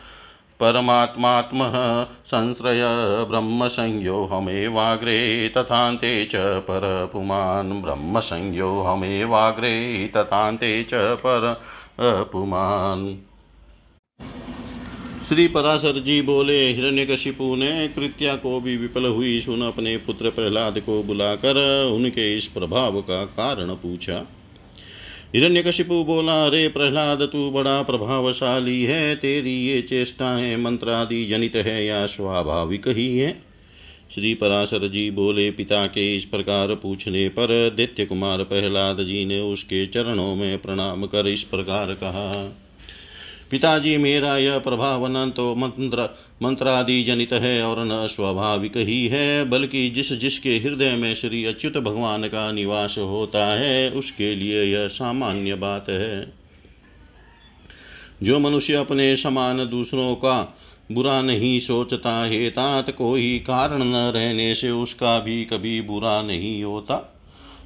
परमात्मात्मः 0.59 2.03
संश्रय 2.03 2.81
ब्रह्मसंज्ञोऽहमेवाग्रे 3.29 5.49
तथान्ते 5.49 6.25
च 6.25 6.31
परपुमान् 6.35 7.81
ब्रह्मसंज्ञोऽहमेवाग्रे 7.81 10.11
तथान्ते 10.17 10.83
च 10.83 10.89
पर 10.93 11.61
परपुमान्। 11.99 13.17
श्री 15.23 15.47
पराशर 15.47 15.99
जी 15.99 16.21
बोले, 16.21 16.67
हिरण्यकशिपु 16.67 17.55
ने 17.55 17.87
कृत्या 17.87 18.35
को 18.35 18.61
भी 18.61 18.77
विफल 18.77 19.05
हुई 19.05 19.39
सुन 19.39 19.61
अपने 19.61 19.97
पुत्र 19.97 20.29
प्रहलाद 20.29 20.79
को 20.79 21.03
बुलाकर 21.03 21.91
उनके 21.95 22.37
इस 22.37 22.47
प्रभाव 22.47 23.01
का 23.01 23.25
कारण 23.25 23.75
पूछा। 23.75 24.25
हिरण्यकशिपु 25.35 26.03
बोला 26.03 26.47
रे 26.47 26.67
प्रहलाद, 26.67 27.21
तू 27.21 27.51
बड़ा 27.51 27.81
प्रभावशाली 27.81 28.83
है, 28.83 29.15
तेरी 29.15 29.67
ये 29.67 29.81
चेष्टाएँ 29.81 30.57
मंत्रादि 30.57 31.25
जनित 31.25 31.55
है, 31.55 31.85
या 31.85 32.05
स्वाभाविक 32.05 32.87
ही 32.87 33.17
है। 33.17 33.41
श्री 34.15 34.33
पराशर 34.33 34.87
जी 34.87 35.11
बोले, 35.11 35.51
पिता 35.51 35.83
के 35.83 36.15
इस 36.15 36.25
प्रकार 36.25 36.75
पूछने 36.75 37.29
पर 37.29 37.73
दैत्य 37.77 38.05
कुमार 38.05 38.43
प्रहलाद 38.43 39.03
जी 39.03 39.25
ने 39.25 39.39
उसके 39.39 39.87
चरणों 39.87 40.35
में 40.35 40.57
प्रणाम 40.57 41.05
कर 41.05 41.27
इस 41.27 41.43
प्रकार 41.43 41.93
कहा। 41.93 42.57
पिताजी 43.51 43.97
मेरा 43.97 44.37
यह 44.37 44.59
प्रभाव 44.59 45.07
न 45.07 45.29
तो 45.29 45.55
मंत्र 45.55 46.17
मंत्रादि 46.43 47.03
जनित 47.03 47.33
है 47.33 47.63
और 47.63 47.77
न 47.79 48.07
स्वाभाविक 48.07 48.77
ही 48.77 49.07
है, 49.07 49.43
बल्कि 49.43 49.89
जिस 49.89 50.13
जिसके 50.13 50.57
हृदय 50.57 50.91
में 50.91 51.15
श्री 51.15 51.45
अच्युत 51.45 51.77
भगवान 51.77 52.23
का 52.23 52.51
निवास 52.51 52.95
होता 52.97 53.59
है, 53.59 53.91
उसके 53.91 54.35
लिए 54.35 54.63
यह 54.63 54.87
सामान्य 54.87 55.55
बात 55.55 55.89
है। 55.89 56.33
जो 58.23 58.39
मनुष्य 58.39 58.73
अपने 58.73 59.15
समान 59.15 59.57
दूसरों 59.57 60.15
का 60.15 60.57
बुरा 60.91 61.21
नहीं 61.21 61.59
सोचता 61.59 62.25
है 62.25 62.49
तात 62.49 62.89
कोई 62.89 63.39
कारण 63.39 63.83
न 63.83 63.95
रहने 63.95 64.55
से 64.55 64.71
उसका 64.71 65.19
भी 65.19 65.45
कभी 65.45 65.81
बुरा 65.81 66.21
नहीं 66.21 66.63
होता। 66.63 67.11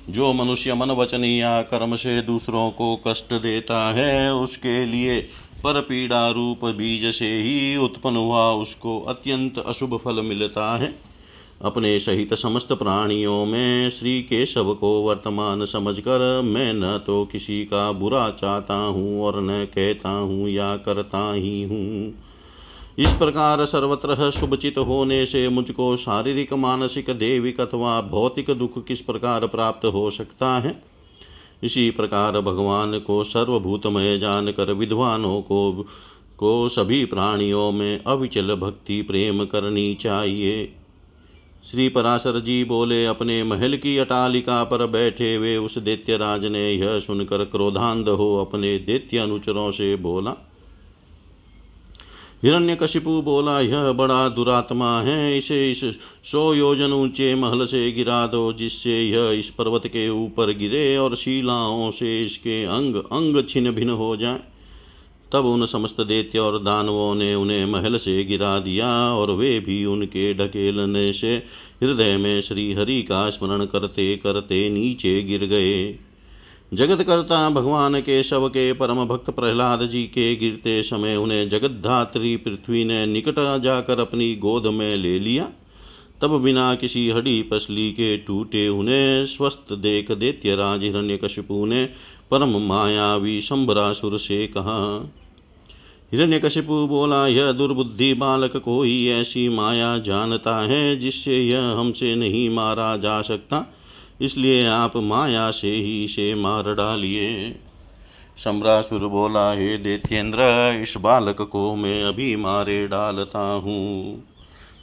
जो 0.09 0.33
मनुष्य 0.33 0.73
मन 0.73 0.91
वचन 0.91 1.23
या 1.23 1.61
कर्म 1.61 1.95
से 1.95 2.21
दूसरों 2.21 2.71
को 2.71 3.01
कष्ट 3.07 3.33
देता 3.33 3.93
है, 3.93 4.33
उसके 4.33 4.85
लिए 4.85 5.29
पर 5.63 5.81
पीड़ा 5.81 6.29
रूप 6.29 6.65
बीज 6.65 7.05
से 7.15 7.27
ही 7.27 7.77
उत्पन्न 7.77 8.15
हुआ, 8.15 8.51
उसको 8.53 8.99
अत्यंत 9.01 9.59
अशुभ 9.59 9.97
फल 9.97 10.21
मिलता 10.21 10.75
है। 10.77 10.93
अपने 11.61 11.99
सहित 11.99 12.33
समस्त 12.33 12.71
प्राणियों 12.73 13.45
में 13.45 13.89
श्री 13.89 14.21
केशव 14.21 14.73
को 14.73 14.91
वर्तमान 15.01 15.65
समझकर 15.65 16.41
मैं 16.41 16.73
न 16.73 16.97
तो 16.97 17.23
किसी 17.25 17.63
का 17.65 17.91
बुरा 17.91 18.29
चाहता 18.31 18.73
हूँ 18.73 19.21
और 19.21 19.41
न 19.41 19.65
कहता 19.65 20.09
हूँ 20.09 20.49
या 20.49 20.75
करता 20.77 21.31
ही 21.33 21.63
हूँ। 21.63 22.13
इस 22.99 23.13
प्रकार 23.13 23.65
सर्वत्र 23.65 24.29
शुभचित 24.31 24.77
होने 24.77 25.25
से 25.25 25.47
मुझको 25.49 25.95
शारीरिक, 25.97 26.53
मानसिक, 26.53 27.09
देविक 27.09 27.61
अथवा 27.61 28.01
भौतिक 28.01 28.49
दुख 28.49 28.85
किस 28.85 29.01
प्रकार 29.01 29.47
प्राप्त 29.47 29.85
हो 29.85 30.09
सकता 30.11 30.59
है? 30.59 30.88
इसी 31.63 31.89
प्रकार 31.91 32.41
भगवान 32.41 32.99
को 32.99 33.23
सर्वभूतमय 33.23 34.17
जानकर 34.17 34.73
विद्वानों 34.73 35.41
को 35.41 35.85
को 36.37 36.69
सभी 36.69 37.05
प्राणियों 37.05 37.71
में 37.71 38.03
अविचल 38.07 38.55
भक्ति 38.55 39.01
प्रेम 39.01 39.45
करनी 39.45 39.95
चाहिए। 39.95 40.75
श्री 41.71 41.89
पराशर 41.89 42.39
जी 42.39 42.63
बोले, 42.63 43.05
अपने 43.05 43.43
महल 43.43 43.77
की 43.77 43.97
अटालिका 43.97 44.63
पर 44.63 44.85
बैठे 44.87 45.35
हुए 45.35 45.57
उस 45.57 45.77
दैत्यराज 45.77 46.45
ने 46.45 46.71
यह 46.71 46.99
सुनकर 46.99 47.45
क्रोधांध 47.45 48.09
हो 48.09 48.35
अपने 48.37 48.77
दैत्य 48.77 49.17
अनुचरों 49.17 49.71
से 49.71 49.95
बोला 49.95 50.35
हिरण्यकशिपु 52.43 53.21
बोला 53.21 53.59
यह 53.59 53.91
बड़ा 53.91 54.27
दुरात्मा 54.29 54.99
है 55.01 55.37
इसे 55.37 55.71
इस 55.71 55.81
सौ 56.23 56.53
योजन 56.53 56.93
ऊँचे 56.93 57.33
महल 57.35 57.65
से 57.65 57.91
गिरा 57.91 58.27
दो, 58.27 58.53
जिससे 58.53 59.01
यह 59.01 59.39
इस 59.39 59.49
पर्वत 59.49 59.87
के 59.87 60.07
ऊपर 60.09 60.53
गिरे 60.57 60.97
और 60.97 61.15
शिलाओं 61.15 61.91
से 61.91 62.21
इसके 62.23 62.63
अंग 62.65 62.95
अंग 62.95 63.43
छिन्न 63.49 63.71
भिन्न 63.71 63.89
हो 63.89 64.15
जाए। 64.17 64.39
तब 65.31 65.45
उन 65.45 65.65
समस्त 65.65 66.01
दैत्य 66.01 66.39
और 66.39 66.57
दानवों 66.63 67.15
ने 67.15 67.33
उन्हें 67.35 67.65
महल 67.65 67.97
से 67.97 68.23
गिरा 68.23 68.59
दिया 68.59 68.87
और 69.13 69.31
वे 69.31 69.59
भी 69.59 69.85
उनके 69.85 70.33
ढकेलने 70.33 71.11
से 71.13 71.35
हृदय 71.83 72.17
में 72.17 72.41
श्री 72.41 72.73
हरि 72.73 73.01
का 73.01 73.29
स्मरण 73.29 73.65
करते 73.65 74.15
करते 74.17 74.69
नीचे 74.69 75.21
गिर 75.23 75.45
गए। 75.45 76.08
जगत 76.73 77.03
करता 77.03 77.49
भगवान 77.49 77.99
के 77.99 78.23
शव 78.23 78.47
के 78.47 78.73
परम 78.73 79.05
भक्त 79.05 79.29
प्रहलाद 79.29 79.85
जी 79.87 80.03
के 80.03 80.35
गिरते 80.35 80.81
समय 80.83 81.15
उन्हें 81.15 81.49
जगतधात्री 81.49 82.35
पृथ्वी 82.37 82.83
ने 82.85 83.05
निकट 83.05 83.35
जाकर 83.63 83.99
अपनी 83.99 84.35
गोद 84.35 84.67
में 84.67 84.95
ले 84.95 85.19
लिया। 85.19 85.47
तब 86.21 86.39
बिना 86.41 86.75
किसी 86.75 87.09
हड्डी 87.09 87.41
पसली 87.41 87.91
के 87.91 88.17
टूटे 88.17 88.67
उन्हें 88.69 89.25
स्वस्थ 89.25 89.73
देख 89.73 90.11
दैत्यराज 90.11 90.83
हिरण्यकशिपु 90.83 91.65
ने 91.65 91.85
परम 92.31 92.57
मायावी 92.57 93.41
शंभरासुर 93.41 94.17
से 94.17 94.47
कहा, 94.47 95.11
हिरण्यकशिपु, 96.13 96.87
बोला, 96.87 97.27
यह 97.27 97.51
दुर्बुद्धि 97.51 98.13
बालक 98.13 98.57
कोई 98.57 99.07
ऐसी 99.07 99.49
माया 99.49 99.97
जानता 99.97 100.55
है 100.61 100.95
जिससे 100.95 101.41
यह 101.43 101.61
हमसे 101.61 102.15
नहीं 102.15 102.49
मारा 102.49 102.97
जा 102.97 103.21
सकता? 103.21 103.65
इसलिए 104.21 104.65
आप 104.65 104.97
माया 104.97 105.49
से 105.51 105.71
ही 105.71 106.03
इसे 106.03 106.33
मार 106.35 106.73
डालिए। 106.73 107.55
सम्रासुर 108.37 109.05
बोला, 109.07 109.51
हे 109.53 109.77
देत्येंद्र 109.77 110.39
इस 110.83 110.93
बालक 110.97 111.41
को 111.41 111.75
मैं 111.75 112.03
अभी 112.03 112.35
मारे 112.35 112.87
डालता 112.87 113.39
हूँ। 113.39 114.23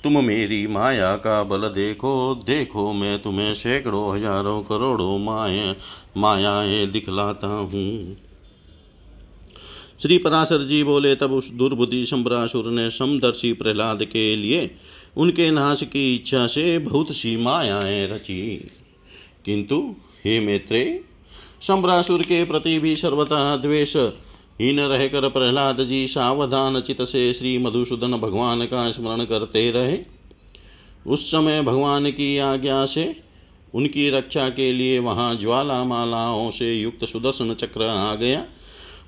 तुम 0.04 0.24
मेरी 0.24 0.66
माया 0.66 1.16
का 1.16 1.42
बल 1.42 1.68
देखो 1.68 2.34
देखो 2.46 2.92
मैं 2.92 3.18
तुम्हें 3.22 3.52
सैकड़ों, 3.54 4.14
हज़ारों 4.16 4.62
करोड़ों 4.62 5.18
माया 5.18 5.74
मायाएँ 6.16 6.86
दिखलाता 6.86 7.46
हूँ। 7.46 8.16
श्री 10.02 10.18
पराशर 10.18 10.62
जी 10.62 10.82
बोले, 10.84 11.14
तब 11.16 11.32
उस 11.32 11.50
दुर्बुद्धि 11.50 12.04
सम्रासुर 12.06 12.70
ने 12.70 12.88
समदर्शी 12.90 13.52
प्रहलाद 13.52 14.04
के 14.04 14.34
लिए 14.36 14.70
उनके 15.16 15.50
नाश 15.50 15.82
की 15.82 16.14
इच्छा 16.14 16.46
से 16.46 16.78
बहुत 16.78 17.12
सी 17.12 17.36
मायाएँ 17.36 18.06
रची। 18.06 18.70
किंतु 19.46 19.94
हे 20.24 20.40
मैत्रे 20.40 21.00
सम्रासुर 21.62 22.22
के 22.22 22.44
प्रति 22.44 22.78
भी 22.78 22.96
सर्वथा 22.96 23.56
द्वेष, 23.56 23.96
हीन 24.60 24.80
रहकर 24.80 25.28
प्रहलाद 25.28 25.84
जी 25.86 26.06
सावधान 26.06 26.80
चित 26.80 27.02
से 27.02 27.32
श्री 27.32 27.58
मधुसूदन 27.58 28.12
भगवान 28.12 28.64
का 28.64 28.90
स्मरण 28.90 29.24
करते 29.24 29.70
रहे। 29.70 29.98
उस 31.06 31.30
समय 31.30 31.62
भगवान 31.62 32.10
की 32.10 32.38
आज्ञा 32.38 32.84
से 32.86 33.16
उनकी 33.74 34.10
रक्षा 34.10 34.48
के 34.48 34.72
लिए 34.72 34.98
वहाँ 34.98 35.34
ज्वाला 35.36 35.84
मालाओं 35.84 36.50
से 36.50 36.72
युक्त 36.74 37.04
सुदर्शन 37.04 37.54
चक्र 37.54 37.84
आ 37.84 38.14
गया। 38.14 38.44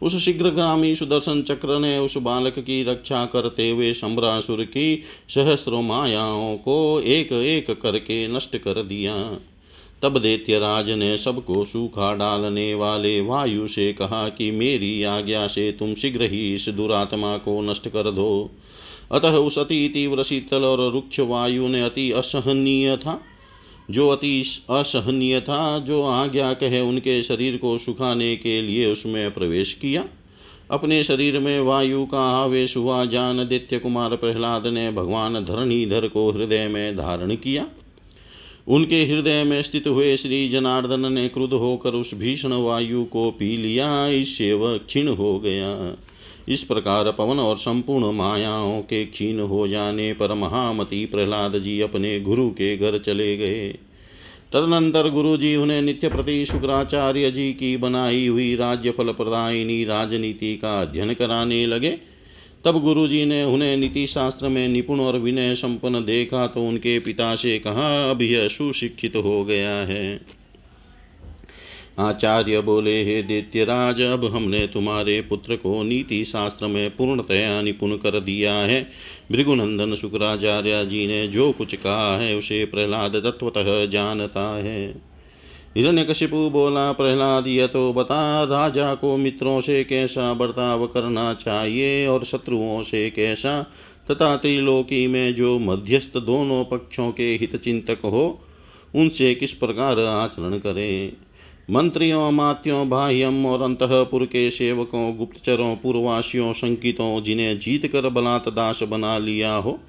उस 0.02 0.16
शीघ्रगामी 0.16 0.94
सुदर्शन 0.94 1.42
चक्र 1.42 1.78
ने 1.78 1.98
उस 1.98 2.16
बालक 2.16 2.58
की 2.58 2.82
रक्षा 2.84 3.24
करते 3.26 3.70
हुए 3.70 3.92
सम्रासुर 3.92 4.62
की 4.64 5.02
सहस्रो 5.28 5.80
मायाओं 5.82 6.56
को 6.56 7.00
एक 7.00 7.32
एक 7.32 7.70
करके 7.70 8.28
नष्ट 8.28 8.56
कर 8.56 8.82
दिया। 8.82 9.14
तब 10.02 10.18
दैत्यराज 10.18 10.90
ने 10.90 11.18
सबको 11.18 11.64
सूखा 11.64 12.14
डालने 12.14 12.74
वाले 12.74 13.20
वायु 13.20 13.68
से 13.68 13.92
कहा 13.92 14.28
कि 14.28 14.50
मेरी 14.50 15.02
आज्ञा 15.02 15.46
से 15.46 15.72
तुम 15.72 15.94
शीघ्र 15.94 16.22
ही 16.22 16.54
इस 16.54 16.68
दुरात्मा 16.68 17.36
को 17.36 17.60
नष्ट 17.60 17.88
कर 17.88 18.10
दो। 18.10 18.50
अतः 19.12 19.30
उस 19.30 19.58
अति 19.58 19.90
तीव्र 19.94 20.22
शीतल 20.22 20.64
और 20.64 20.92
रुक्ष 20.92 21.20
वायु 21.20 21.68
ने 21.68 21.82
अति 21.82 22.12
असहनीय 22.12 22.96
था। 22.96 23.20
जो 23.90 24.08
अति 24.08 24.44
असहनीय 24.70 25.40
था, 25.40 25.78
जो 25.78 26.02
आज्ञा 26.02 26.52
कहे 26.52 26.80
उनके 26.80 27.22
शरीर 27.22 27.56
को 27.56 27.78
सुखाने 27.78 28.36
के 28.36 28.62
लिए 28.62 28.92
उसमें 28.92 29.30
प्रवेश 29.30 29.74
किया। 29.74 30.04
अपने 30.70 31.04
शरीर 31.04 31.38
में 31.38 31.60
वायु 31.60 32.06
का 32.06 32.20
आवेश 32.20 32.76
हुआ, 32.76 33.04
जान 33.04 33.48
दैत्य 33.48 33.78
कुमार 33.78 34.16
प्रहलाद 34.16 34.66
ने 34.66 34.90
भगवान 34.90 35.44
धरणीधर 35.44 36.08
को 36.08 36.30
हृदय 36.30 36.68
में 36.68 36.96
धारण 36.96 37.34
किया। 37.34 37.66
उनके 38.68 39.04
हृदय 39.04 39.44
में 39.44 39.62
स्थित 39.62 39.86
हुए 39.86 40.16
श्री 40.16 40.48
जनार्दन 40.48 41.12
ने 41.12 41.28
क्रुद्ध 41.28 41.54
होकर 41.54 41.90
उस 41.90 42.14
भीषण 42.14 42.52
वायु 42.52 43.04
को 43.04 43.30
पी 43.30 43.56
लिया। 43.56 44.06
इससे 44.06 44.52
वह 44.52 44.76
क्षीण 44.76 45.08
हो 45.08 45.38
गया। 45.38 45.96
इस 46.48 46.62
प्रकार 46.62 47.10
पवन 47.12 47.38
और 47.38 47.56
संपूर्ण 47.56 48.12
मायाओं 48.12 48.80
के 48.80 49.04
क्षीण 49.04 49.40
हो 49.40 49.68
जाने 49.68 50.12
पर 50.12 50.34
महामती 50.34 51.06
प्रहलाद 51.06 51.58
जी 51.58 51.80
अपने 51.80 52.20
गुरु 52.20 52.50
के 52.50 52.76
घर 52.76 52.98
चले 52.98 53.36
गए। 53.36 53.68
तदनंतर 54.52 55.10
गुरु 55.10 55.36
जी 55.36 55.56
उन्हें 55.56 55.82
नित्य 55.82 56.08
प्रति 56.08 56.46
शुक्राचार्य 56.46 57.30
जी 57.30 57.52
की 57.52 57.76
बनाई 57.76 58.26
हुई 58.26 58.54
राज्य 58.54 58.90
फल 58.90 59.12
प्रदायिनी 59.12 59.84
राजनीति 59.84 60.56
का 60.56 60.80
अध्ययन 60.80 61.14
कराने 61.14 61.66
लगे। 61.66 61.98
तब 62.64 62.80
गुरु 62.80 63.08
जी 63.08 63.24
ने 63.24 63.44
उन्हें 63.44 63.76
नीति 63.76 64.06
शास्त्र 64.06 64.48
में 64.48 64.68
निपुण 64.68 65.00
और 65.00 65.18
विनय 65.18 65.54
संपन्न 65.54 66.04
देखा 66.04 66.46
तो 66.46 66.66
उनके 66.66 66.98
पिता 66.98 67.34
से 67.34 67.58
कहा, 67.58 68.10
अब 68.10 68.22
यह 68.22 68.48
सुशिक्षित 68.48 69.16
हो 69.16 69.44
गया 69.44 69.70
है। 69.70 70.20
आचार्य 71.98 72.60
बोले, 72.60 73.04
हे 73.04 73.22
दैत्यराज, 73.22 74.00
अब 74.00 74.24
हमने 74.24 74.66
तुम्हारे 74.66 75.20
पुत्र 75.20 75.56
को 75.56 75.82
नीति 75.82 76.24
शास्त्र 76.24 76.66
में 76.66 76.96
पूर्णतया 76.96 77.62
निपुण 77.62 77.96
कर 77.96 78.20
दिया 78.20 78.54
है। 78.54 78.90
भृगुनंदन 79.32 79.94
शुक्राचार्य 79.94 80.84
जी 80.86 81.06
ने 81.06 81.28
जो 81.28 81.52
कुछ 81.52 81.74
कहा 81.74 82.18
है, 82.18 82.36
उसे 82.36 82.64
प्रहलाद 82.64 83.16
तत्वतः 83.16 83.86
जानता 83.86 84.56
है। 84.56 85.07
हिरण्यकशिपु 85.78 86.50
बोला 86.50 86.92
प्रहलाद 86.92 87.46
यह 87.46 87.66
तो 87.66 87.92
बता, 87.92 88.44
राजा 88.44 88.94
को 88.94 89.16
मित्रों 89.16 89.60
से 89.60 89.84
कैसा 89.84 90.34
बर्ताव 90.34 90.86
करना 90.86 91.34
चाहिए 91.34 92.06
और 92.06 92.24
शत्रुओं 92.24 92.82
से 92.82 93.10
कैसा? 93.10 93.62
तथा 94.10 94.36
त्रिलोकी 94.36 95.06
में 95.06 95.34
जो 95.34 95.58
मध्यस्थ 95.58 96.18
दोनों 96.18 96.64
पक्षों 96.64 97.12
के 97.12 97.34
हित 97.34 97.56
चिंतक 97.56 97.98
हो, 98.04 98.40
उनसे 98.94 99.34
किस 99.34 99.52
प्रकार 99.52 100.00
आचरण 100.00 100.58
करें? 100.58 101.12
मंत्रियों, 101.70 102.30
मात्यों 102.30 102.88
बाह्यम 102.88 103.46
और 103.46 103.62
अंतपुर 103.62 104.24
के 104.24 104.50
सेवकों, 104.50 105.16
गुप्तचरों 105.16 105.76
पूर्वासियों 105.76 106.52
संकितों 106.52 107.22
जिन्हें 107.22 107.58
जीत 107.58 107.86
कर 107.86 108.08
बलात् 108.08 108.48
दास 108.48 108.80
बना 108.82 109.18
लिया 109.18 109.54
हो, 109.54 109.80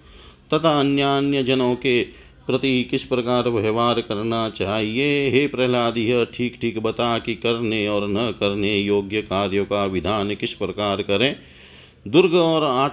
तथा 0.54 0.80
अन्य 0.80 1.02
अन्य 1.02 1.44
जनों 1.44 1.76
के 1.76 2.29
प्रति 2.50 2.84
किस 2.84 3.04
प्रकार 3.04 3.50
व्यवहार 3.50 4.02
करना 4.02 4.50
चाहिए? 4.50 5.30
हे 5.30 5.48
प्रहलाद, 5.48 5.98
यह 5.98 6.24
ठीक 6.24 6.58
ठीक 6.62 6.80
बता 6.80 7.20
कि 7.20 7.36
करने 7.36 7.88
और 7.88 8.08
न 8.08 8.32
करने 8.32 8.78
योग्य 8.78 9.22
कार्यों 9.22 9.66
का 9.66 9.86
विधान 9.86 10.36
किस 10.36 10.54
प्रकार 10.54 11.02
करें? 11.02 11.36
दुर्ग 12.08 12.34
और 12.34 12.64
आट 12.64 12.92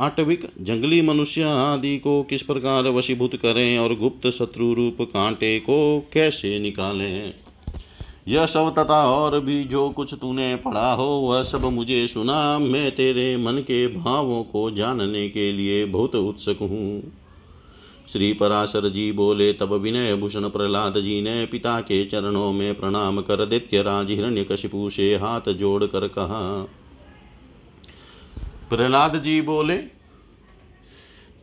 आटविक 0.00 0.46
जंगली 0.60 1.02
मनुष्य 1.02 1.42
आदि 1.42 1.98
को 1.98 2.22
किस 2.22 2.42
प्रकार 2.42 2.84
वशीभूत 2.84 3.36
करें 3.36 3.78
और 3.78 3.94
गुप्त 3.94 4.30
शत्रु 4.30 4.72
रूप 4.74 4.96
कांटे 5.00 5.58
को 5.58 6.10
कैसे 6.12 6.58
निकालें? 6.58 7.34
यह 8.28 8.46
सब 8.46 8.74
तथा 8.78 9.06
और 9.10 9.40
भी 9.40 9.64
जो 9.64 9.90
कुछ 9.90 10.14
तूने 10.14 10.56
पढ़ा 10.56 10.92
हो, 10.92 11.04
वह 11.04 11.42
सब 11.42 11.64
मुझे 11.64 12.06
सुना। 12.06 12.58
मैं 12.58 12.90
तेरे 12.94 13.36
मन 13.36 13.52
के 13.52 13.86
भावों 13.86 14.44
को 14.44 14.70
जानने 14.70 15.28
के 15.28 15.52
लिए 15.52 15.84
बहुत 15.84 16.14
उत्सुक 16.14 16.58
हूँ। 16.58 17.21
श्री 18.12 18.32
पराशर 18.32 18.88
जी 18.88 19.10
बोले, 19.12 19.52
तब 19.52 19.72
विनय 19.72 20.14
भूषण 20.14 20.48
प्रहलाद 20.48 20.94
जी 20.96 21.20
ने 21.22 21.44
पिता 21.46 21.80
के 21.80 22.04
चरणों 22.04 22.52
में 22.52 22.74
प्रणाम 22.74 23.20
कर 23.20 23.44
दैत्य 23.46 23.82
राज 23.82 24.10
हिरण्य 24.10 24.44
कशिपु 24.44 24.88
से 24.90 25.14
हाथ 25.14 25.52
जोड़ 25.52 25.84
कर 25.84 26.06
कहा। 26.08 26.40
प्रहलाद 28.70 29.16
जी 29.22 29.40
बोले, 29.42 29.76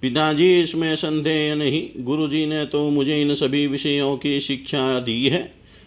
पिताजी, 0.04 0.62
इसमें 0.62 0.96
संदेह 0.96 1.56
नहीं। 1.56 1.84
गुरु 2.00 2.28
जी 2.28 2.46
ने 2.46 2.66
तो 2.66 2.90
मुझे 2.90 3.22
इन 3.22 3.34
सभी 3.34 3.66
विषयों 3.68 4.16
की 4.18 4.40
शिक्षा 4.40 5.00
दी 5.00 5.28
है 5.28 5.42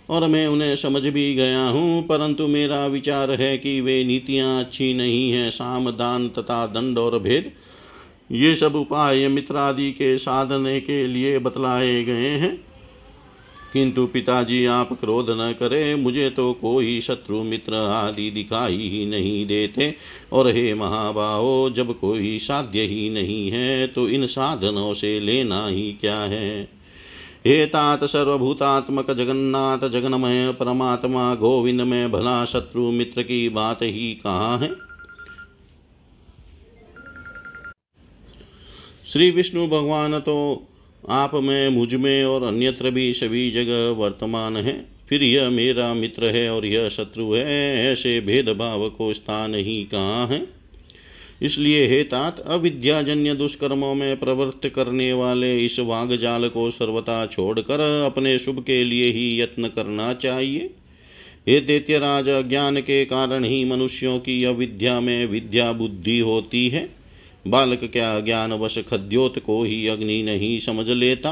और 0.08 0.26
मैं 0.28 0.46
उन्हें 0.46 0.74
समझ 0.76 1.02
भी 1.02 1.34
गया 1.34 1.64
हूँ, 1.64 2.02
परंतु 2.02 2.46
मेरा 2.48 2.86
विचार 2.88 3.30
है 3.30 3.56
कि 3.58 3.80
वे 3.80 4.02
नीतियाँ 4.04 4.58
अच्छी 4.60 4.92
नहीं 4.94 5.30
हैं, 5.30 5.50
साम 5.50 5.90
दान 5.92 6.28
तथा 6.28 6.66
दंड 6.66 6.98
और 6.98 7.18
भेद 7.18 7.52
ये 8.30 8.54
सब 8.54 8.74
उपाय 8.74 9.28
मित्रादि 9.28 9.90
के 9.92 10.18
साधने 10.18 10.80
के 10.80 11.06
लिए 11.06 11.38
बतलाए 11.38 12.04
गए 12.04 12.28
हैं। 12.28 12.64
किंतु 13.72 14.06
पिताजी, 14.06 14.64
आप 14.66 14.92
क्रोध 15.00 15.26
न 15.30 15.54
करें, 15.60 15.94
मुझे 15.94 16.30
तो 16.30 16.52
कोई 16.52 17.00
शत्रु 17.00 17.42
मित्र 17.42 17.74
आदि 17.74 18.30
दिखाई 18.30 18.76
ही 18.76 19.06
नहीं 19.06 19.46
देते। 19.46 19.94
और 20.32 20.48
हे 20.48 20.74
महाबाहो, 20.74 21.70
जब 21.70 21.98
कोई 21.98 22.38
साध्य 22.38 22.80
ही 22.80 23.10
नहीं 23.10 23.50
है 23.50 23.86
तो 23.86 24.08
इन 24.08 24.26
साधनों 24.26 24.94
से 24.94 25.20
लेना 25.20 25.66
ही 25.66 25.92
क्या 25.92 26.16
है? 26.16 26.68
हे 27.46 27.66
तात 27.66 28.04
सर्वभूतात्मक 28.04 29.10
जगन्नाथ, 29.10 29.88
जगन्मय 29.88 30.52
परमात्मा 30.52 31.34
गोविंद 31.34 31.80
में 31.80 32.12
भला 32.12 32.44
शत्रु 32.44 32.90
मित्र 32.90 33.22
की 33.22 33.48
बात 33.48 33.78
ही 33.82 34.14
कहाँ 34.14 34.58
है? 34.58 34.91
श्री 39.12 39.30
विष्णु 39.30 39.66
भगवान 39.66 40.18
तो 40.18 40.66
आप 41.08 41.34
में, 41.34 41.68
मुझमें 41.68 42.24
और 42.24 42.42
अन्यत्र 42.42 42.90
भी 42.90 43.12
सभी 43.12 43.50
जगह 43.50 43.90
वर्तमान 43.90 44.56
है। 44.56 44.86
फिर 45.08 45.22
यह 45.22 45.50
मेरा 45.50 45.94
मित्र 45.94 46.24
है 46.24 46.50
और 46.50 46.66
यह 46.66 46.88
शत्रु 46.88 47.32
है, 47.32 47.76
ऐसे 47.92 48.20
भेदभाव 48.20 48.88
को 48.88 49.12
स्थान 49.12 49.54
ही 49.54 49.74
कहाँ 49.84 50.26
है? 50.26 50.46
इसलिए 51.42 51.86
हे 51.88 52.02
तात, 52.02 52.40
अविद्याजन्य 52.40 53.34
दुष्कर्मों 53.34 53.94
में 53.94 54.16
प्रवृत्त 54.16 54.68
करने 54.68 55.12
वाले 55.12 55.58
इस 55.58 55.80
वाग 55.80 56.16
जाल 56.16 56.48
को 56.48 56.70
सर्वथा 56.70 57.26
छोड़कर 57.26 58.04
अपने 58.06 58.38
शुभ 58.38 58.64
के 58.64 58.84
लिए 58.84 59.10
ही 59.10 59.40
यत्न 59.40 59.68
करना 59.68 60.14
चाहिए। 60.14 60.70
हे 61.48 61.60
दैत्यराज 61.60 62.48
ज्ञान 62.48 62.80
के 62.80 63.04
कारण 63.04 63.44
ही 63.44 63.64
मनुष्यों 63.64 64.18
की 64.18 64.44
अविद्या 64.44 65.00
में 65.00 65.26
विद्या 65.26 65.72
बुद्धि 65.72 66.18
होती 66.18 66.68
है। 66.68 67.01
बालक 67.46 67.84
क्या 67.84 68.20
ज्ञान 68.20 68.52
वश 68.52 68.78
खद्योत 68.78 69.38
को 69.38 69.62
ही 69.62 69.86
अग्नि 69.86 70.22
नहीं 70.22 70.58
समझ 70.58 70.88
लेता? 70.88 71.30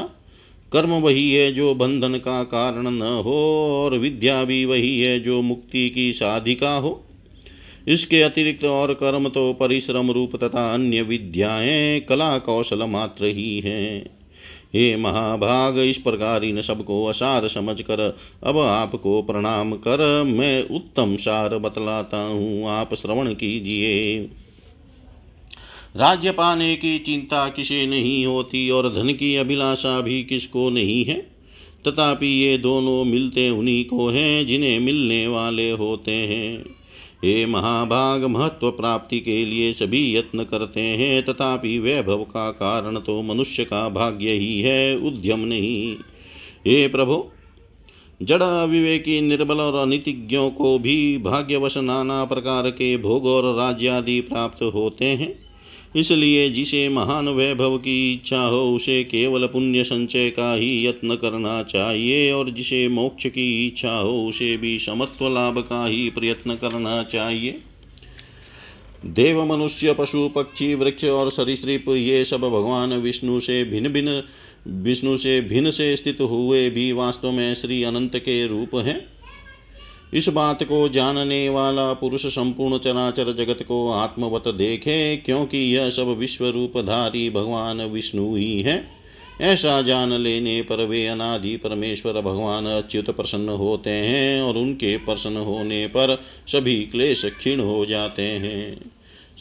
कर्म 0.71 0.89
वही 0.89 1.33
है 1.33 1.51
जो 1.51 1.75
बंधन 1.75 2.15
का 2.15 2.43
कारण 2.43 2.91
न 2.91 3.01
हो, 3.01 3.37
और 3.83 3.97
विद्या 3.97 4.43
भी 4.43 4.65
वही 4.65 4.99
है 4.99 5.19
जो 5.19 5.41
मुक्ति 5.41 5.89
की 5.89 6.13
साधिका 6.13 6.75
हो। 6.75 7.03
इसके 7.87 8.21
अतिरिक्त 8.21 8.65
और 8.65 8.93
कर्म 8.93 9.29
तो 9.29 9.53
परिश्रम 9.53 10.11
रूप 10.11 10.35
तथा 10.35 10.73
अन्य 10.73 11.01
विद्याएँ 11.01 11.99
कला 11.99 12.37
कौशल 12.37 12.83
मात्र 12.83 13.25
ही 13.25 13.59
हैं। 13.59 14.05
हे 14.73 14.95
महाभाग, 14.95 15.79
इस 15.79 15.97
प्रकार 15.97 16.43
इन 16.43 16.61
सबको 16.61 17.05
असार 17.05 17.47
समझ 17.47 17.81
कर 17.81 18.17
अब 18.43 18.57
आपको 18.57 19.21
प्रणाम 19.21 19.73
कर, 19.73 20.23
मैं 20.23 20.69
उत्तम 20.69 21.15
सार 21.15 21.57
बतलाता 21.57 22.17
हूँ, 22.17 22.69
आप 22.69 22.93
श्रवण 22.93 23.33
कीजिए। 23.33 24.21
राज्य 25.95 26.31
पाने 26.31 26.75
की 26.75 26.99
चिंता 26.99 27.49
किसे 27.49 27.87
नहीं 27.87 28.25
होती 28.25 28.69
और 28.69 28.89
धन 28.89 29.13
की 29.13 29.35
अभिलाषा 29.35 30.01
भी 30.01 30.23
किसको 30.23 30.69
नहीं 30.69 31.05
है? 31.05 31.31
तथापि 31.87 32.27
ये 32.27 32.57
दोनों 32.57 33.05
मिलते 33.05 33.49
उन्हीं 33.49 33.85
को 33.85 34.09
हैं, 34.09 34.47
जिन्हें 34.47 34.79
मिलने 34.79 35.27
वाले 35.27 35.71
होते 35.71 36.11
हैं। 36.11 36.65
ये 37.23 37.45
महाभाग 37.45 38.23
महत्व 38.23 38.71
प्राप्ति 38.71 39.19
के 39.19 39.45
लिए 39.45 39.73
सभी 39.73 40.15
यत्न 40.15 40.43
करते 40.43 40.81
हैं, 40.81 41.25
तथापि 41.25 41.79
वैभव 41.79 42.23
का 42.23 42.51
कारण 42.51 42.99
तो 42.99 43.21
मनुष्य 43.21 43.63
का 43.63 43.89
भाग्य 43.89 44.31
ही 44.31 44.61
है, 44.61 44.97
उद्यम 44.97 45.39
नहीं। 45.39 45.95
हे 46.67 46.87
प्रभु, 46.87 47.25
जड़ 48.21 48.43
विवेकी 48.43 49.21
निर्बल 49.21 49.57
और 49.57 49.87
अनितिज्ञों 49.87 50.49
को 50.49 50.79
भी 50.79 51.17
भाग्यवश 51.17 51.77
नाना 51.77 52.25
प्रकार 52.25 52.69
के 52.69 52.97
भोग 52.97 53.25
और 53.25 53.55
राज्यादि 53.55 54.21
प्राप्त 54.21 54.63
होते 54.63 55.05
हैं। 55.05 55.50
इसलिए 55.95 56.49
जिसे 56.49 56.89
महान 56.89 57.29
वैभव 57.29 57.77
की 57.77 58.13
इच्छा 58.13 58.41
हो, 58.41 58.75
उसे 58.75 59.03
केवल 59.03 59.45
पुण्य 59.45 59.83
संचय 59.83 60.29
का 60.29 60.53
ही 60.53 60.87
यत्न 60.87 61.15
करना 61.15 61.63
चाहिए, 61.63 62.31
और 62.31 62.49
जिसे 62.49 62.87
मोक्ष 62.87 63.25
की 63.25 63.67
इच्छा 63.67 63.91
हो, 63.91 64.27
उसे 64.27 64.57
भी 64.57 64.79
समत्व 64.79 65.33
लाभ 65.33 65.59
का 65.59 65.85
ही 65.85 66.09
प्रयत्न 66.09 66.55
करना 66.55 67.03
चाहिए। 67.03 67.59
देव, 69.05 69.45
मनुष्य, 69.45 69.93
पशु, 69.93 70.29
पक्षी, 70.29 70.75
वृक्ष 70.75 71.03
और 71.03 71.31
सरीसृप, 71.31 71.85
ये 71.89 72.25
सब 72.25 72.41
भगवान 72.41 72.93
विष्णु 72.93 73.39
से 73.39 73.63
भिन्न 73.63 73.89
भिन्न, 73.89 74.23
विष्णु 74.67 75.17
से 75.17 75.41
भिन्न 75.41 75.71
से 75.71 75.95
स्थित 75.95 76.21
हुए 76.21 76.69
भी 76.69 76.91
वास्तव 76.91 77.31
में 77.31 77.53
श्री 77.53 77.83
अनंत 77.83 78.15
के 78.15 78.47
रूप 78.47 78.75
हैं। 78.75 79.20
इस 80.13 80.27
बात 80.29 80.63
को 80.63 80.87
जानने 80.89 81.49
वाला 81.49 81.93
पुरुष 81.93 82.25
संपूर्ण 82.25 82.77
चराचर 82.77 83.31
जगत 83.33 83.61
को 83.61 83.91
आत्मवत 83.91 84.47
देखे, 84.47 85.17
क्योंकि 85.17 85.57
यह 85.57 85.89
सब 85.89 86.07
विश्व 86.17 86.47
रूपधारी 86.47 87.29
भगवान 87.29 87.81
विष्णु 87.81 88.35
ही 88.35 88.59
है। 88.59 88.83
ऐसा 89.41 89.81
जान 89.81 90.13
लेने 90.13 90.61
पर 90.61 90.85
वे 90.85 91.07
अनादि 91.07 91.57
परमेश्वर 91.57 92.21
भगवान 92.21 92.65
अच्युत 92.65 93.09
प्रसन्न 93.09 93.49
होते 93.49 93.89
हैं 93.89 94.41
और 94.41 94.57
उनके 94.57 94.97
प्रसन्न 94.97 95.37
होने 95.37 95.87
पर 95.87 96.23
सभी 96.47 96.75
क्लेश 96.75 97.25
क्षीण 97.25 97.59
हो 97.59 97.85
जाते 97.85 98.21
हैं। 98.21 98.91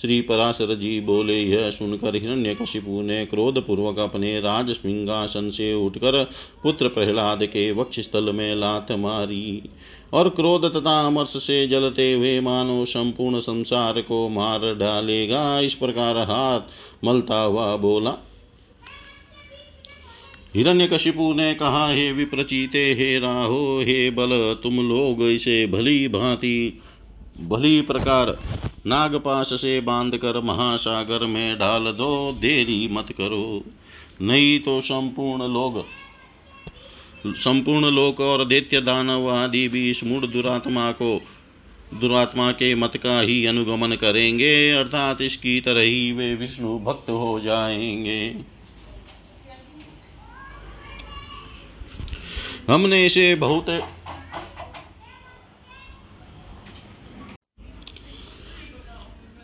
श्री 0.01 0.21
पराशर 0.21 0.75
जी 0.75 1.01
बोले 1.01 1.41
यह 1.41 1.71
सुनकर 1.71 2.17
हिरण्यकशिपु 2.17 3.01
ने 3.01 3.25
क्रोध 3.27 3.67
पूर्वक 3.67 3.99
अपने 3.99 4.41
राज 4.41 4.71
सिंहासन 4.71 5.51
से 5.51 5.73
उठकर 5.75 6.25
पुत्र 6.63 6.89
प्रहलाद 6.89 7.45
के 7.45 7.73
वक्ष 7.73 8.01
स्थल 8.01 8.33
में 8.33 8.55
लात 8.55 8.93
मारी। 8.93 9.63
और 10.13 10.29
क्रोध 10.29 10.65
तथा 10.75 11.07
अमर्ष 11.07 11.29
से 11.29 11.69
जलते 11.69 12.13
हुए 12.13 12.41
मानो 12.41 12.85
संपूर्ण 12.85 13.39
संसार 13.39 14.01
को 14.01 14.29
मार 14.29 14.61
डालेगा। 14.75 15.61
इस 15.61 15.75
प्रकार 15.75 16.19
हाथ 16.19 16.61
मलता 17.05 17.43
हुआ 17.43 17.77
बोला। 17.77 18.11
हिरण्य 20.55 20.83
हिरण्यकशिपु 20.83 21.33
ने 21.33 21.55
कहा, 21.55 21.93
हे 21.93 22.13
विप्रचीते, 22.13 22.95
हे 22.95 23.19
राहो, 23.19 23.81
हे 23.81 24.11
बल, 24.11 24.57
तुम 24.63 24.89
लोग 24.89 25.23
इसे 25.23 25.67
भली 25.67 26.09
भांति, 26.09 26.81
भली 27.41 27.81
प्रकार 27.81 28.39
नागपाश 28.87 29.47
से 29.47 29.81
बांधकर 29.81 30.41
महासागर 30.41 31.27
में 31.27 31.59
डाल 31.59 31.85
दो। 31.85 32.33
देरी 32.33 32.89
मत 32.93 33.13
करो। 33.13 33.65
नहीं 34.23 34.61
तो 34.61 34.81
संपूर्ण 34.81 35.43
लोग 35.43 36.00
संपूर्ण 37.27 37.91
लोक 37.91 38.21
और 38.21 38.45
दैत्य 38.45 38.81
दानव 38.81 39.31
आदि 39.31 39.69
भी 39.69 39.91
इस 39.91 40.05
मूढ़ 40.05 40.27
दुरात्मा 40.27 40.93
को, 40.93 41.23
दुरात्मा 41.95 42.53
के 42.53 42.75
मत 42.75 42.93
का 42.97 43.21
ही 43.21 43.47
अनुगमन 43.47 43.97
करेंगे, 43.97 44.71
अर्थात 44.71 45.21
इसकी 45.21 45.61
तरह 45.61 45.81
ही 45.81 46.13
वे 46.13 46.35
विष्णु 46.35 46.79
भक्त 46.79 47.11
हो 47.11 47.41
जाएँगे। 47.41 48.37
हमने 52.69 53.07
इसे 53.07 53.35
बहुत 53.35 53.67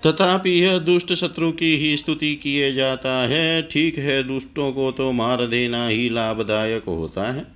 तथापि 0.07 0.51
यह 0.51 0.79
दुष्ट 0.79 1.13
शत्रु 1.13 1.53
की 1.53 1.77
ही 1.77 1.97
स्तुति 1.97 2.35
किए 2.35 2.73
जाता 2.73 3.13
है, 3.29 3.63
ठीक 3.63 3.99
है, 3.99 4.23
दुष्टों 4.23 4.73
को 4.73 4.93
तो 4.93 5.13
मार 5.13 5.47
देना 5.47 5.87
ही 5.89 6.09
लाभदायक 6.09 6.85
होता 6.85 7.33
है। 7.33 7.56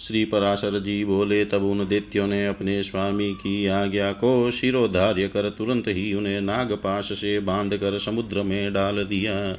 श्री 0.00 0.24
पराशर 0.24 0.78
जी 0.80 1.04
बोले, 1.04 1.44
तब 1.44 1.64
उन 1.64 1.88
दैत्यों 1.88 2.26
ने 2.26 2.46
अपने 2.46 2.82
स्वामी 2.82 3.32
की 3.32 3.66
आज्ञा 3.66 4.12
को 4.12 4.50
शिरोधार्य 4.50 5.28
कर 5.28 5.50
तुरंत 5.50 5.88
ही 5.88 6.14
उन्हें 6.14 6.40
नागपाश 6.40 7.12
से 7.12 7.40
बाँध 7.40 7.76
कर 7.76 7.98
समुद्र 7.98 8.42
में 8.42 8.72
डाल 8.72 9.04
दिया। 9.04 9.58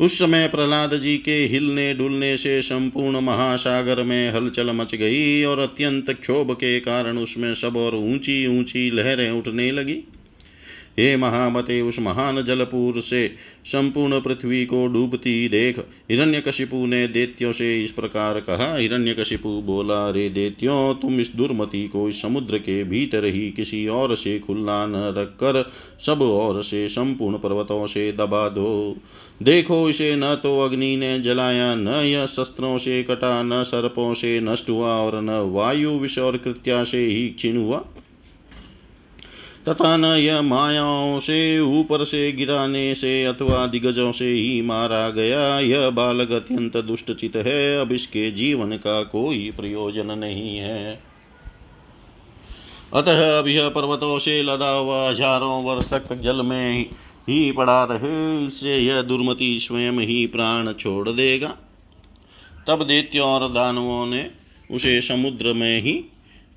उस 0.00 0.18
समय 0.18 0.48
प्रहलाद 0.48 0.96
जी 0.96 1.16
के 1.18 1.44
हिलने 1.46 1.94
डुलने 1.94 2.36
से 2.36 2.62
संपूर्ण 2.62 3.20
महासागर 3.20 4.02
में 4.02 4.32
हलचल 4.32 4.70
मच 4.70 4.94
गई 4.94 5.44
और 5.44 5.58
अत्यंत 5.58 6.10
क्षोभ 6.10 6.52
के 6.52 6.80
कारण 6.80 7.18
उसमें 7.18 7.54
सब 7.54 7.76
और 7.76 7.94
ऊँची 7.94 8.60
ऊँची 8.60 8.90
लहरें 8.90 9.30
उठने 9.30 9.70
लगी। 9.72 10.02
हे 10.98 11.16
महामते 11.16 11.80
उस 11.80 11.98
महान 11.98 12.42
जलपुर 12.44 13.00
से 13.00 13.34
संपूर्ण 13.64 14.20
पृथ्वी 14.20 14.64
को 14.66 14.86
डूबती 14.86 15.48
देख। 15.48 15.78
हिरण्यकशिपु 16.10 16.86
ने 16.86 17.06
देत्यो 17.08 17.52
से 17.52 17.82
इस 17.82 17.90
प्रकार 17.90 18.40
कहा, 18.40 18.76
हिरण्यकशिपु, 18.76 19.48
बोला, 19.48 20.10
रे 20.10 20.28
देत्यो, 20.28 20.98
तुम 21.02 21.20
इस 21.20 21.36
दुर्मति 21.36 21.88
को 21.88 22.08
इस 22.08 22.22
समुद्र 22.22 22.58
के 22.58 22.84
भीतर 22.84 23.24
ही 23.24 23.50
किसी 23.50 23.86
और 23.88 24.14
से 24.16 24.38
खुला 24.38 24.86
न 24.86 25.14
रखकर 25.18 25.70
सब 26.06 26.22
और 26.22 26.62
से 26.62 26.88
संपूर्ण 26.88 27.38
पर्वतों 27.38 27.86
से 27.86 28.12
दबा 28.12 28.48
दो। 28.48 28.96
देखो 29.42 29.88
इसे 29.88 30.16
न 30.16 30.34
तो 30.34 30.60
अग्नि 30.60 30.96
ने 30.96 31.18
जलाया, 31.20 31.74
न 31.74 31.88
यह 31.88 32.26
शस्त्रों 32.26 32.78
से 32.78 33.02
कटा, 33.02 33.42
न 33.42 33.62
सर्पों 33.62 34.14
से 34.14 34.40
नष्ट 34.40 34.70
हुआ 34.70 34.88
और 34.88 35.20
न 35.22 35.30
वायु 35.30 35.90
विष 35.90 36.18
और 36.18 36.36
कृत्या 36.36 36.84
से 36.84 37.06
ही 37.06 37.28
क्षीण 37.28 37.56
हुआ। 37.56 37.84
तथा 39.68 39.96
न 39.96 40.04
यह 40.04 40.42
मायाओं 40.42 41.18
से, 41.20 41.60
ऊपर 41.60 42.04
से, 42.04 42.32
गिराने 42.32 42.94
से 42.94 43.24
अथवा 43.24 43.66
दिग्गजों 43.66 44.12
से 44.12 44.32
ही 44.32 44.62
मारा 44.62 45.08
गया। 45.10 45.58
यह 45.58 45.90
बालक 45.90 46.30
अत्यंत 46.30 46.76
दुष्टचित 46.76 47.36
है। 47.36 47.80
अब 47.80 47.92
इसके 47.92 48.30
जीवन 48.30 48.76
का 48.76 49.02
कोई 49.02 49.50
प्रयोजन 49.50 50.18
नहीं 50.18 50.56
है। 50.58 51.00
अतः 52.94 53.38
अब 53.38 53.48
यह 53.48 53.68
पर्वतों 53.68 54.18
से 54.18 54.42
लदा 54.42 54.70
हुआ 54.70 55.10
हज़ारों 55.10 55.64
वर्ष 55.64 55.90
तक 55.90 56.14
जल 56.14 56.42
में 56.42 56.90
ही 57.28 57.52
पड़ा 57.52 57.84
रहे। 57.84 58.46
इससे 58.46 58.78
यह 58.78 59.02
दुर्मति 59.02 59.58
स्वयं 59.60 59.92
ही 59.92 60.26
प्राण 60.26 60.72
छोड़ 60.72 61.08
देगा। 61.08 61.56
तब 62.68 62.82
दैत्यों 62.82 63.26
और 63.26 63.52
दानवों 63.52 64.06
ने 64.06 64.30
उसे 64.70 65.00
समुद्र 65.00 65.52
में 65.52 65.80
ही 65.80 65.92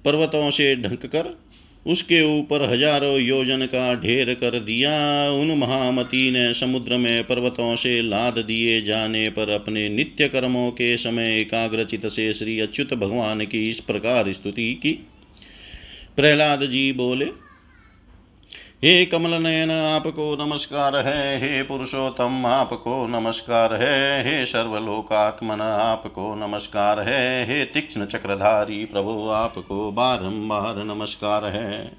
पर्वतों 0.06 0.50
से 0.52 0.76
ढक 0.76 1.06
कर 1.06 1.45
उसके 1.86 2.22
ऊपर 2.40 2.62
हज़ारों 2.64 3.18
योजन 3.20 3.66
का 3.66 3.94
ढेर 3.96 4.34
कर 4.34 4.60
दिया। 4.60 4.94
उन 5.32 5.52
महामती 5.58 6.30
ने 6.32 6.54
समुद्र 6.54 6.98
में 6.98 7.24
पर्वतों 7.24 7.76
से 7.76 8.02
लाद 8.02 8.38
दिए 8.38 8.82
जाने 8.82 9.30
पर 9.30 9.50
अपने 9.50 9.88
नित्य 9.90 10.28
कर्मों 10.28 10.70
के 10.72 10.96
समय 10.98 11.40
एकाग्रचित 11.40 12.06
से 12.08 12.34
श्री 12.34 12.60
अच्युत 12.60 12.94
भगवान 12.94 13.46
की 13.46 13.70
इस 13.70 13.80
प्रकार 13.80 14.32
स्तुति 14.34 14.72
की। 14.74 14.92
प्रहलाद 16.16 16.66
जी 16.66 16.92
बोले 16.92 17.26
हे 18.84 19.06
कमल 19.06 19.30
नयन 19.30 19.72
आपको 19.72 20.46
नमस्कार 20.46 20.96
है। 20.96 21.40
हे 21.40 21.64
पुरुषोत्तम, 21.64 22.46
आपको 22.46 23.08
नमस्कार 23.08 23.74
है। 23.74 24.24
हे 24.24 24.46
सर्वलोकात्मन, 24.46 25.62
आपको 25.62 26.36
नमस्कार 26.36 27.00
है। 27.00 27.46
हे 27.46 27.66
तीक्ष्ण 27.66 28.06
चक्रधारी 28.06 28.86
प्रभु, 28.86 29.30
आपको 29.30 29.92
बारंबार 29.92 30.76
नमस्कार 30.76 31.46
है। 31.46 31.92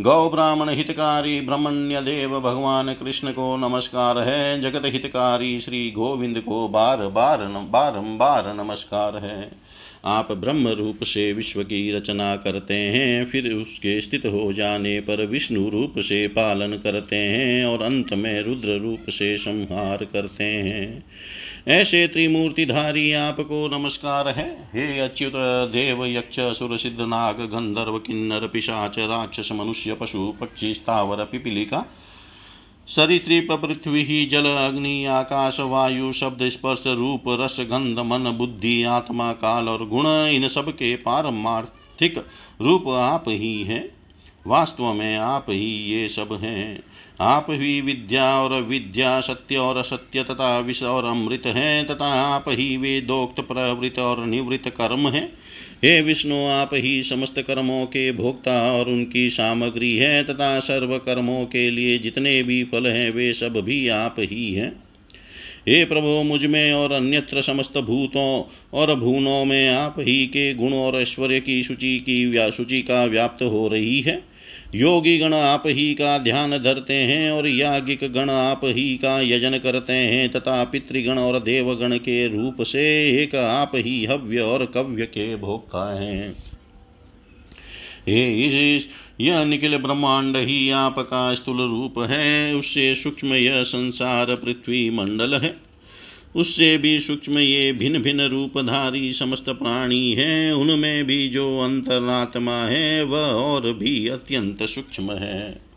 गौ 0.00 0.30
ब्राह्मण 0.30 0.68
हितकारी, 0.68 1.40
ब्रह्मण्य 1.40 2.02
देव 2.02 2.40
भगवान 2.40 2.92
कृष्ण 2.92 3.32
को 3.32 3.56
नमस्कार 3.56 4.18
है। 4.18 4.60
जगत 4.60 4.82
हितकारी, 4.84 5.60
श्री 5.60 5.90
गोविंद 5.90 6.40
को 6.40 6.68
बार 6.68 6.96
बार 6.96 7.38
बारंबार 7.46 8.54
नमस्कार 8.54 9.16
है। 9.16 9.68
आप 10.04 10.32
ब्रह्म 10.32 10.68
रूप 10.68 11.04
से 11.04 11.32
विश्व 11.32 11.62
की 11.62 11.92
रचना 11.92 12.36
करते 12.36 12.74
हैं, 12.74 13.26
फिर 13.26 13.52
उसके 13.52 14.00
स्थित 14.00 14.26
हो 14.26 14.52
जाने 14.52 15.00
पर 15.00 15.26
विष्णु 15.26 15.68
रूप 15.68 15.94
से 15.98 16.28
पालन 16.28 16.72
करते 16.72 17.16
हैं 17.16 17.64
और 17.64 17.82
अंत 17.82 18.12
में 18.12 18.42
रुद्र 18.42 18.78
रूप 18.78 19.10
से 19.10 19.38
संहार 19.38 20.04
करते 20.04 20.44
हैं। 20.44 21.04
ऐसे 21.68 22.08
त्रिमूर्तिधारी 22.08 23.12
आपको 23.12 23.78
नमस्कार 23.78 24.28
है। 24.28 24.70
हे 24.74 25.00
अच्युत 25.00 25.32
देव 25.72 26.06
यक्ष 26.06 26.36
सुर 26.40 26.78
सिद्ध 26.78 27.00
नाग 27.00 27.36
गंधर्व, 27.36 27.98
किन्नर, 27.98 28.46
पिशाच, 28.46 28.98
राक्षस, 28.98 29.52
मनुष्य, 29.52 29.94
पशु, 29.94 30.34
पक्षी, 30.40 30.74
स्थावर, 30.74 31.24
पिपीलिका 31.24 31.86
सरितृप 32.88 33.46
पृथ्वी 33.52 34.04
ही 34.04 34.26
जल, 34.26 34.46
अग्नि, 34.46 35.04
आकाश, 35.04 35.60
वायु, 35.60 36.12
शब्द, 36.12 36.48
स्पर्श, 36.48 36.84
रूप, 36.86 37.22
रस, 37.28 37.56
गंध, 37.60 37.98
मन, 37.98 38.30
बुद्धि, 38.30 38.82
आत्मा, 38.82 39.32
काल 39.32 39.68
और 39.68 39.88
गुण, 39.88 40.06
इन 40.08 40.48
सब 40.48 40.70
के 40.70 40.96
पारमार्थिक 40.96 42.26
रूप 42.60 42.88
आप 42.88 43.24
ही 43.28 43.62
हैं। 43.62 43.98
वास्तव 44.46 44.92
में 44.92 45.16
आप 45.16 45.46
ही 45.48 45.92
ये 45.92 46.08
सब 46.08 46.38
हैं। 46.42 46.82
आप 47.20 47.46
ही 47.50 47.80
विद्या 47.80 48.40
और 48.40 48.62
विद्या 48.62 49.20
सत्य 49.20 49.56
और 49.56 49.76
असत्य, 49.76 50.22
तथा 50.22 50.58
विष 50.58 50.82
और 50.82 51.04
अमृत 51.04 51.42
हैं, 51.46 51.86
तथा 51.86 52.34
आप 52.34 52.44
ही 52.48 52.76
वेदोक्त 52.76 53.40
प्रवृत 53.40 53.98
और 53.98 54.26
निवृत्त 54.26 54.68
कर्म 54.68 55.08
हैं। 55.08 55.37
हे 55.84 56.00
विष्णु, 56.00 56.46
आप 56.46 56.70
ही 56.74 57.02
समस्त 57.02 57.34
कर्मों 57.38 57.86
के 57.86 58.12
भोक्ता 58.12 58.72
और 58.72 58.88
उनकी 58.88 59.30
सामग्री 59.30 59.96
है, 59.96 60.24
तथा 60.24 60.60
सर्व 60.60 60.98
कर्मों 60.98 61.46
के 61.46 61.70
लिए 61.70 61.98
जितने 61.98 62.42
भी 62.42 62.64
फल 62.64 62.86
हैं, 62.86 63.10
वे 63.10 63.34
सब 63.34 63.60
भी 63.60 63.88
आप 63.88 64.16
ही 64.18 64.54
हैं। 64.54 64.87
हे 65.68 65.84
प्रभु, 65.84 66.22
मुझमें 66.22 66.72
और 66.72 66.92
अन्यत्र 66.92 67.42
समस्त 67.42 67.78
भूतों 67.78 68.44
और 68.72 68.94
भूनों 68.94 69.44
में 69.44 69.68
आप 69.68 69.94
ही 69.98 70.26
के 70.26 70.54
गुण 70.54 70.72
और 70.72 70.96
ऐश्वर्य 70.96 71.40
की 71.40 71.62
सूची 71.62 71.98
की 71.98 72.52
सूची 72.52 72.82
का 72.82 73.04
व्याप्त 73.04 73.42
हो 73.42 73.68
रही 73.68 74.00
है। 74.00 74.22
योगी 74.74 75.18
गण 75.18 75.34
आप 75.34 75.62
ही 75.66 75.94
का 75.94 76.18
ध्यान 76.18 76.58
धरते 76.58 76.94
हैं 76.94 77.30
और 77.30 77.48
याज्ञिक 77.48 78.00
गण 78.04 78.30
आप 78.30 78.60
ही 78.64 78.96
का 78.96 79.20
यजन 79.20 79.58
करते 79.58 79.92
हैं 79.92 80.28
तथा 80.28 80.64
पितृगण 80.64 81.18
और 81.18 81.38
देवगण 81.38 81.96
के 81.96 82.26
रूप 82.28 82.62
से 82.62 82.84
एक 83.22 83.34
आप 83.34 83.72
ही 83.74 84.04
हव्य 84.04 84.40
और 84.40 84.66
कव्य 84.66 85.06
के 85.06 85.36
भोक्ता 85.36 86.00
हैं। 86.00 86.34
हे 88.08 88.80
यह 89.20 89.44
निखिल 89.44 89.76
ब्रह्मांड 89.76 90.36
ही 90.36 90.70
आपका 90.70 91.34
स्थूल 91.34 91.56
रूप 91.56 91.98
है। 91.98 92.54
उससे 92.54 92.94
सूक्ष्म 92.94 93.34
यह 93.34 93.62
संसार 93.62 94.34
पृथ्वी 94.34 94.90
मंडल 94.90 95.34
है। 95.34 95.56
उससे 96.36 96.78
भी 96.78 97.00
सूक्ष्म 97.00 97.38
ये 97.38 97.72
भिन्न 97.72 97.98
भिन्न 97.98 98.20
रूपधारी 98.20 99.12
समस्त 99.12 99.48
प्राणी 99.48 100.12
हैं। 100.12 100.52
उनमें 100.52 101.04
भी 101.04 101.28
जो 101.28 101.58
अंतरात्मा 101.58 102.64
है, 102.64 103.02
वह 103.04 103.26
और 103.26 103.72
भी 103.72 104.08
अत्यंत 104.08 104.62
सूक्ष्म 104.62 105.12
है। 105.12 105.67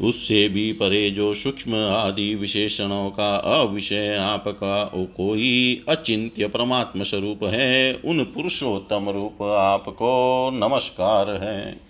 उससे 0.00 0.48
भी 0.48 0.72
परे 0.72 1.10
जो 1.10 1.34
सूक्ष्म 1.34 1.74
आदि 1.74 2.34
विशेषणों 2.34 3.10
का 3.10 3.36
अविषय 3.36 4.16
आपका 4.20 4.90
ओ 4.94 5.04
कोई 5.04 5.84
अचिंत्य 5.88 6.48
परमात्म 6.48 7.04
स्वरूप 7.04 7.44
है, 7.44 7.94
उन 7.94 8.24
पुरुषोत्तम 8.24 9.08
रूप 9.08 9.42
आपको 9.42 10.50
नमस्कार 10.52 11.30
है। 11.30 11.80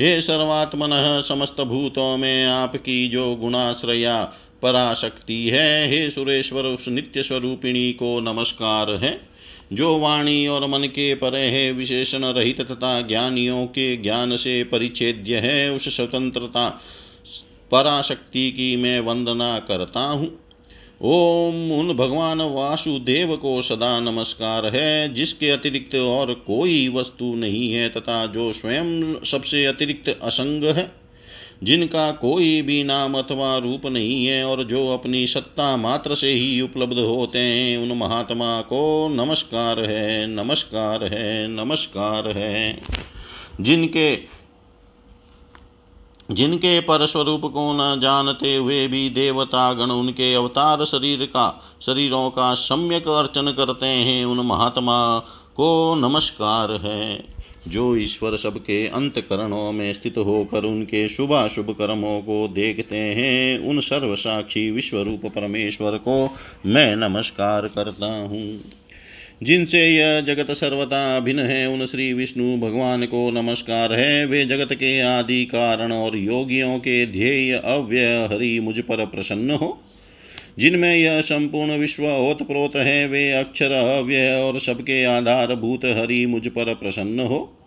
हे 0.00 0.20
सर्वात्मन, 0.20 1.22
समस्त 1.28 1.60
भूतों 1.60 2.16
में 2.16 2.46
आपकी 2.46 3.08
जो 3.08 3.36
गुणाश्रया 3.36 4.32
पराशक्ति 4.62 5.44
है, 5.44 5.88
हे 5.88 6.10
सुरेश्वर 6.10 6.62
उस 6.62 6.88
नित्य 6.88 7.22
स्वरूपिणी 7.22 7.92
को 7.92 8.20
नमस्कार 8.20 8.90
है। 8.90 9.31
जो 9.72 9.98
वाणी 9.98 10.46
और 10.46 10.66
मन 10.66 10.78
के 10.78 11.14
परे 11.14 11.40
है, 11.40 11.72
विशेषण 11.72 12.24
रहित 12.24 12.60
तथा 12.60 13.00
ज्ञानियों 13.00 13.66
के 13.66 13.96
ज्ञान 13.96 14.36
से 14.36 14.64
परिच्छेद्य 14.64 15.36
है, 15.36 15.72
उस 15.72 15.96
स्वतंत्रता, 15.96 16.80
पराशक्ति 17.70 18.50
की 18.50 18.76
मैं 18.76 19.00
वंदना 19.00 19.58
करता 19.58 20.00
हूँ। 20.00 20.38
ओम, 21.02 21.72
उन 21.72 21.96
भगवान 21.96 22.40
वासुदेव 22.40 23.36
को 23.36 23.62
सदा 23.62 24.00
नमस्कार 24.00 24.66
है, 24.66 25.14
जिसके 25.14 25.50
अतिरिक्त 25.50 25.94
और 25.94 26.34
कोई 26.34 26.88
वस्तु 26.88 27.34
नहीं 27.34 27.72
है, 27.72 27.88
तथा 27.88 28.26
जो 28.26 28.52
स्वयं 28.52 29.20
सबसे 29.24 29.64
अतिरिक्त 29.64 30.18
असंग 30.22 30.64
है। 30.64 31.01
जिनका 31.62 32.12
कोई 32.12 32.62
भी 32.62 32.84
नाम 32.84 33.18
अथवा 33.18 33.58
रूप 33.58 33.86
नहीं 33.86 34.26
है 34.26 34.44
और 34.44 34.64
जो 34.64 34.88
अपनी 34.88 35.26
सत्ता 35.26 35.76
मात्र 35.76 36.14
से 36.14 36.32
ही 36.32 36.60
उपलब्ध 36.60 36.98
होते 36.98 37.38
हैं, 37.38 37.78
उन 37.78 37.98
महात्मा 37.98 38.60
को 38.60 39.08
नमस्कार 39.08 39.80
है 39.80 40.26
नमस्कार 40.26 41.04
है 41.04 41.48
नमस्कार 41.48 42.28
है। 42.28 42.82
जिनके 43.60 44.42
जिनके 46.30 46.80
परस्वरूप 46.80 47.40
को 47.40 47.72
न 47.72 48.00
जानते 48.00 48.56
हुए 48.56 48.88
भी 48.88 49.10
देवता 49.10 49.72
गण 49.72 49.90
उनके 49.90 50.34
अवतार 50.34 50.84
शरीर 50.84 51.24
का, 51.24 51.62
शरीरों 51.82 52.30
का 52.30 52.54
सम्यक 52.54 53.08
अर्चन 53.08 53.54
करते 53.56 53.86
हैं, 53.86 54.24
उन 54.24 54.46
महात्मा 54.46 55.18
को 55.56 55.94
नमस्कार 55.94 56.72
है। 56.72 57.41
जो 57.68 57.96
ईश्वर 57.96 58.36
सबके 58.36 58.86
अंतकरणों 58.86 59.72
में 59.72 59.92
स्थित 59.92 60.18
होकर 60.18 60.64
उनके 60.64 61.08
शुभाशुभ 61.08 61.70
कर्मों 61.70 62.20
को 62.20 62.48
देखते 62.48 62.96
हैं, 62.96 63.58
उन 63.58 63.80
सर्वसाक्षी 63.80 64.70
विश्वरूप 64.70 65.26
परमेश्वर 65.26 65.90
को 65.90 66.36
मैं 66.66 66.96
नमस्कार 66.96 67.68
करता 67.68 68.06
हूँ। 68.06 68.60
जिनसे 69.42 69.88
यह 69.88 70.20
जगत 70.20 70.50
सर्वता 70.50 71.20
भिन्न 71.20 71.40
है, 71.40 71.68
उन 71.68 71.86
श्री 71.86 72.12
विष्णु 72.12 72.56
भगवान 72.56 73.06
को 73.06 73.30
नमस्कार 73.30 73.92
है। 73.92 74.26
वे 74.26 74.44
जगत 74.44 74.72
के 74.72 75.00
आदि 75.00 75.44
कारण 75.44 75.92
और 75.92 76.16
योगियों 76.16 76.78
के 76.78 77.06
ध्येय 77.06 77.52
अव्यय 77.52 78.28
हरि 78.32 78.60
मुझ 78.60 78.78
पर 78.78 79.06
प्रसन्न 79.06 79.50
हो। 79.50 79.80
जिनमें 80.58 80.96
यह 80.96 81.20
संपूर्ण 81.20 81.76
विश्व 81.76 82.06
ओतप्रोत 82.06 82.76
है, 82.76 83.08
वे 83.08 83.32
अक्षर, 83.32 83.72
अव्यय 83.72 84.34
और 84.34 84.58
सबके 84.60 85.04
आधारभूत 85.04 85.84
हरि 85.84 86.26
मुझ 86.26 86.48
पर 86.48 86.74
प्रसन्न 86.74 87.20
हो। 87.20 87.61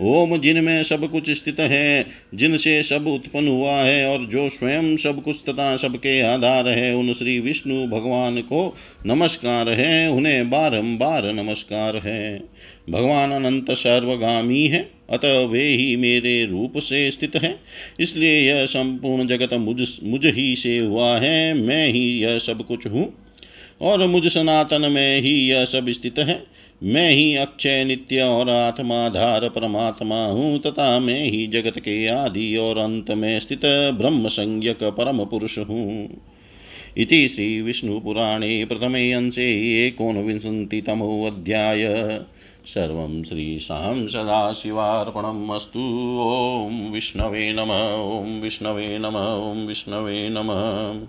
ओम 0.00 0.40
जिनमें 0.40 0.82
सब 0.82 1.10
कुछ 1.10 1.30
स्थित 1.30 1.60
है, 1.60 2.06
जिनसे 2.34 2.82
सब 2.82 3.06
उत्पन्न 3.06 3.48
हुआ 3.48 3.72
है 3.72 4.06
और 4.06 4.26
जो 4.26 4.48
स्वयं 4.48 4.96
सब 4.96 5.22
कुछ 5.22 5.36
तथा 5.48 5.76
सबके 5.76 6.20
आधार 6.20 6.68
है, 6.68 6.94
उन 6.94 7.12
श्री 7.12 7.40
विष्णु 7.40 7.86
भगवान 7.86 8.40
को 8.40 8.76
नमस्कार 9.06 9.68
है, 9.68 10.10
उन्हें 10.10 10.50
बारंबार 10.50 11.32
नमस्कार 11.32 11.96
है। 11.96 12.42
भगवान 12.90 13.30
अनंत 13.30 13.70
सर्वगामी 13.70 14.66
है, 14.66 14.90
अतः 15.10 15.46
वे 15.46 15.64
ही 15.64 15.96
मेरे 15.96 16.46
रूप 16.46 16.78
से 16.78 17.10
स्थित 17.10 17.36
है। 17.36 17.58
इसलिए 18.00 18.52
यह 18.52 18.66
संपूर्ण 18.66 19.26
जगत 19.26 19.52
मुझ 19.52 19.82
मुझ 20.04 20.26
ही 20.26 20.56
से 20.56 20.78
हुआ 20.78 21.18
है, 21.18 21.54
मैं 21.54 21.88
ही 21.88 22.22
यह 22.22 22.38
सब 22.38 22.66
कुछ 22.66 22.86
हूँ। 22.86 23.26
और 23.80 24.06
मुझ 24.06 24.28
सनातन 24.28 24.80
में 24.80 25.20
ही 25.20 25.50
यह 25.50 25.64
सब 25.64 25.90
स्थित 25.90 26.18
है। 26.18 26.55
मैं 26.82 27.10
ही 27.10 27.34
अक्षय 27.36 27.84
नित्य 27.84 28.22
और 28.22 28.50
आत्माधार 28.50 29.48
परमात्मा 29.48 30.24
हूँ, 30.24 30.58
तथा 30.58 30.98
मैं 31.00 31.24
ही 31.24 31.46
जगत 31.46 31.78
के 31.78 32.06
आदि 32.06 32.56
और 32.56 32.78
अंत 32.78 33.10
में 33.10 33.40
स्थित 33.40 33.60
ब्रह्म 33.98 34.28
संज्ञक 34.28 34.84
परम 34.84 35.24
पुरुष 35.24 35.58
हूँ 35.58 36.08
इति 36.96 37.28
श्रीविष्णुपुराणे 37.28 38.64
प्रथमे 38.64 39.12
अंशे 39.12 39.46
एकोनविंशतितमोऽध्याय 39.86 41.84
सर्वं 42.66 43.22
श्रीशां 43.22 44.06
सदाशिवार्पणम् 44.06 45.50
अस्तु। 45.50 45.80
ॐ 46.20 46.92
विष्णवे 46.92 47.52
नम, 47.52 47.70
ॐ 48.20 48.40
विष्णवे 48.42 48.98
नम, 48.98 49.16
ॐ 49.52 49.66
विष्णवे 49.66 50.28
नमः। 50.28 51.06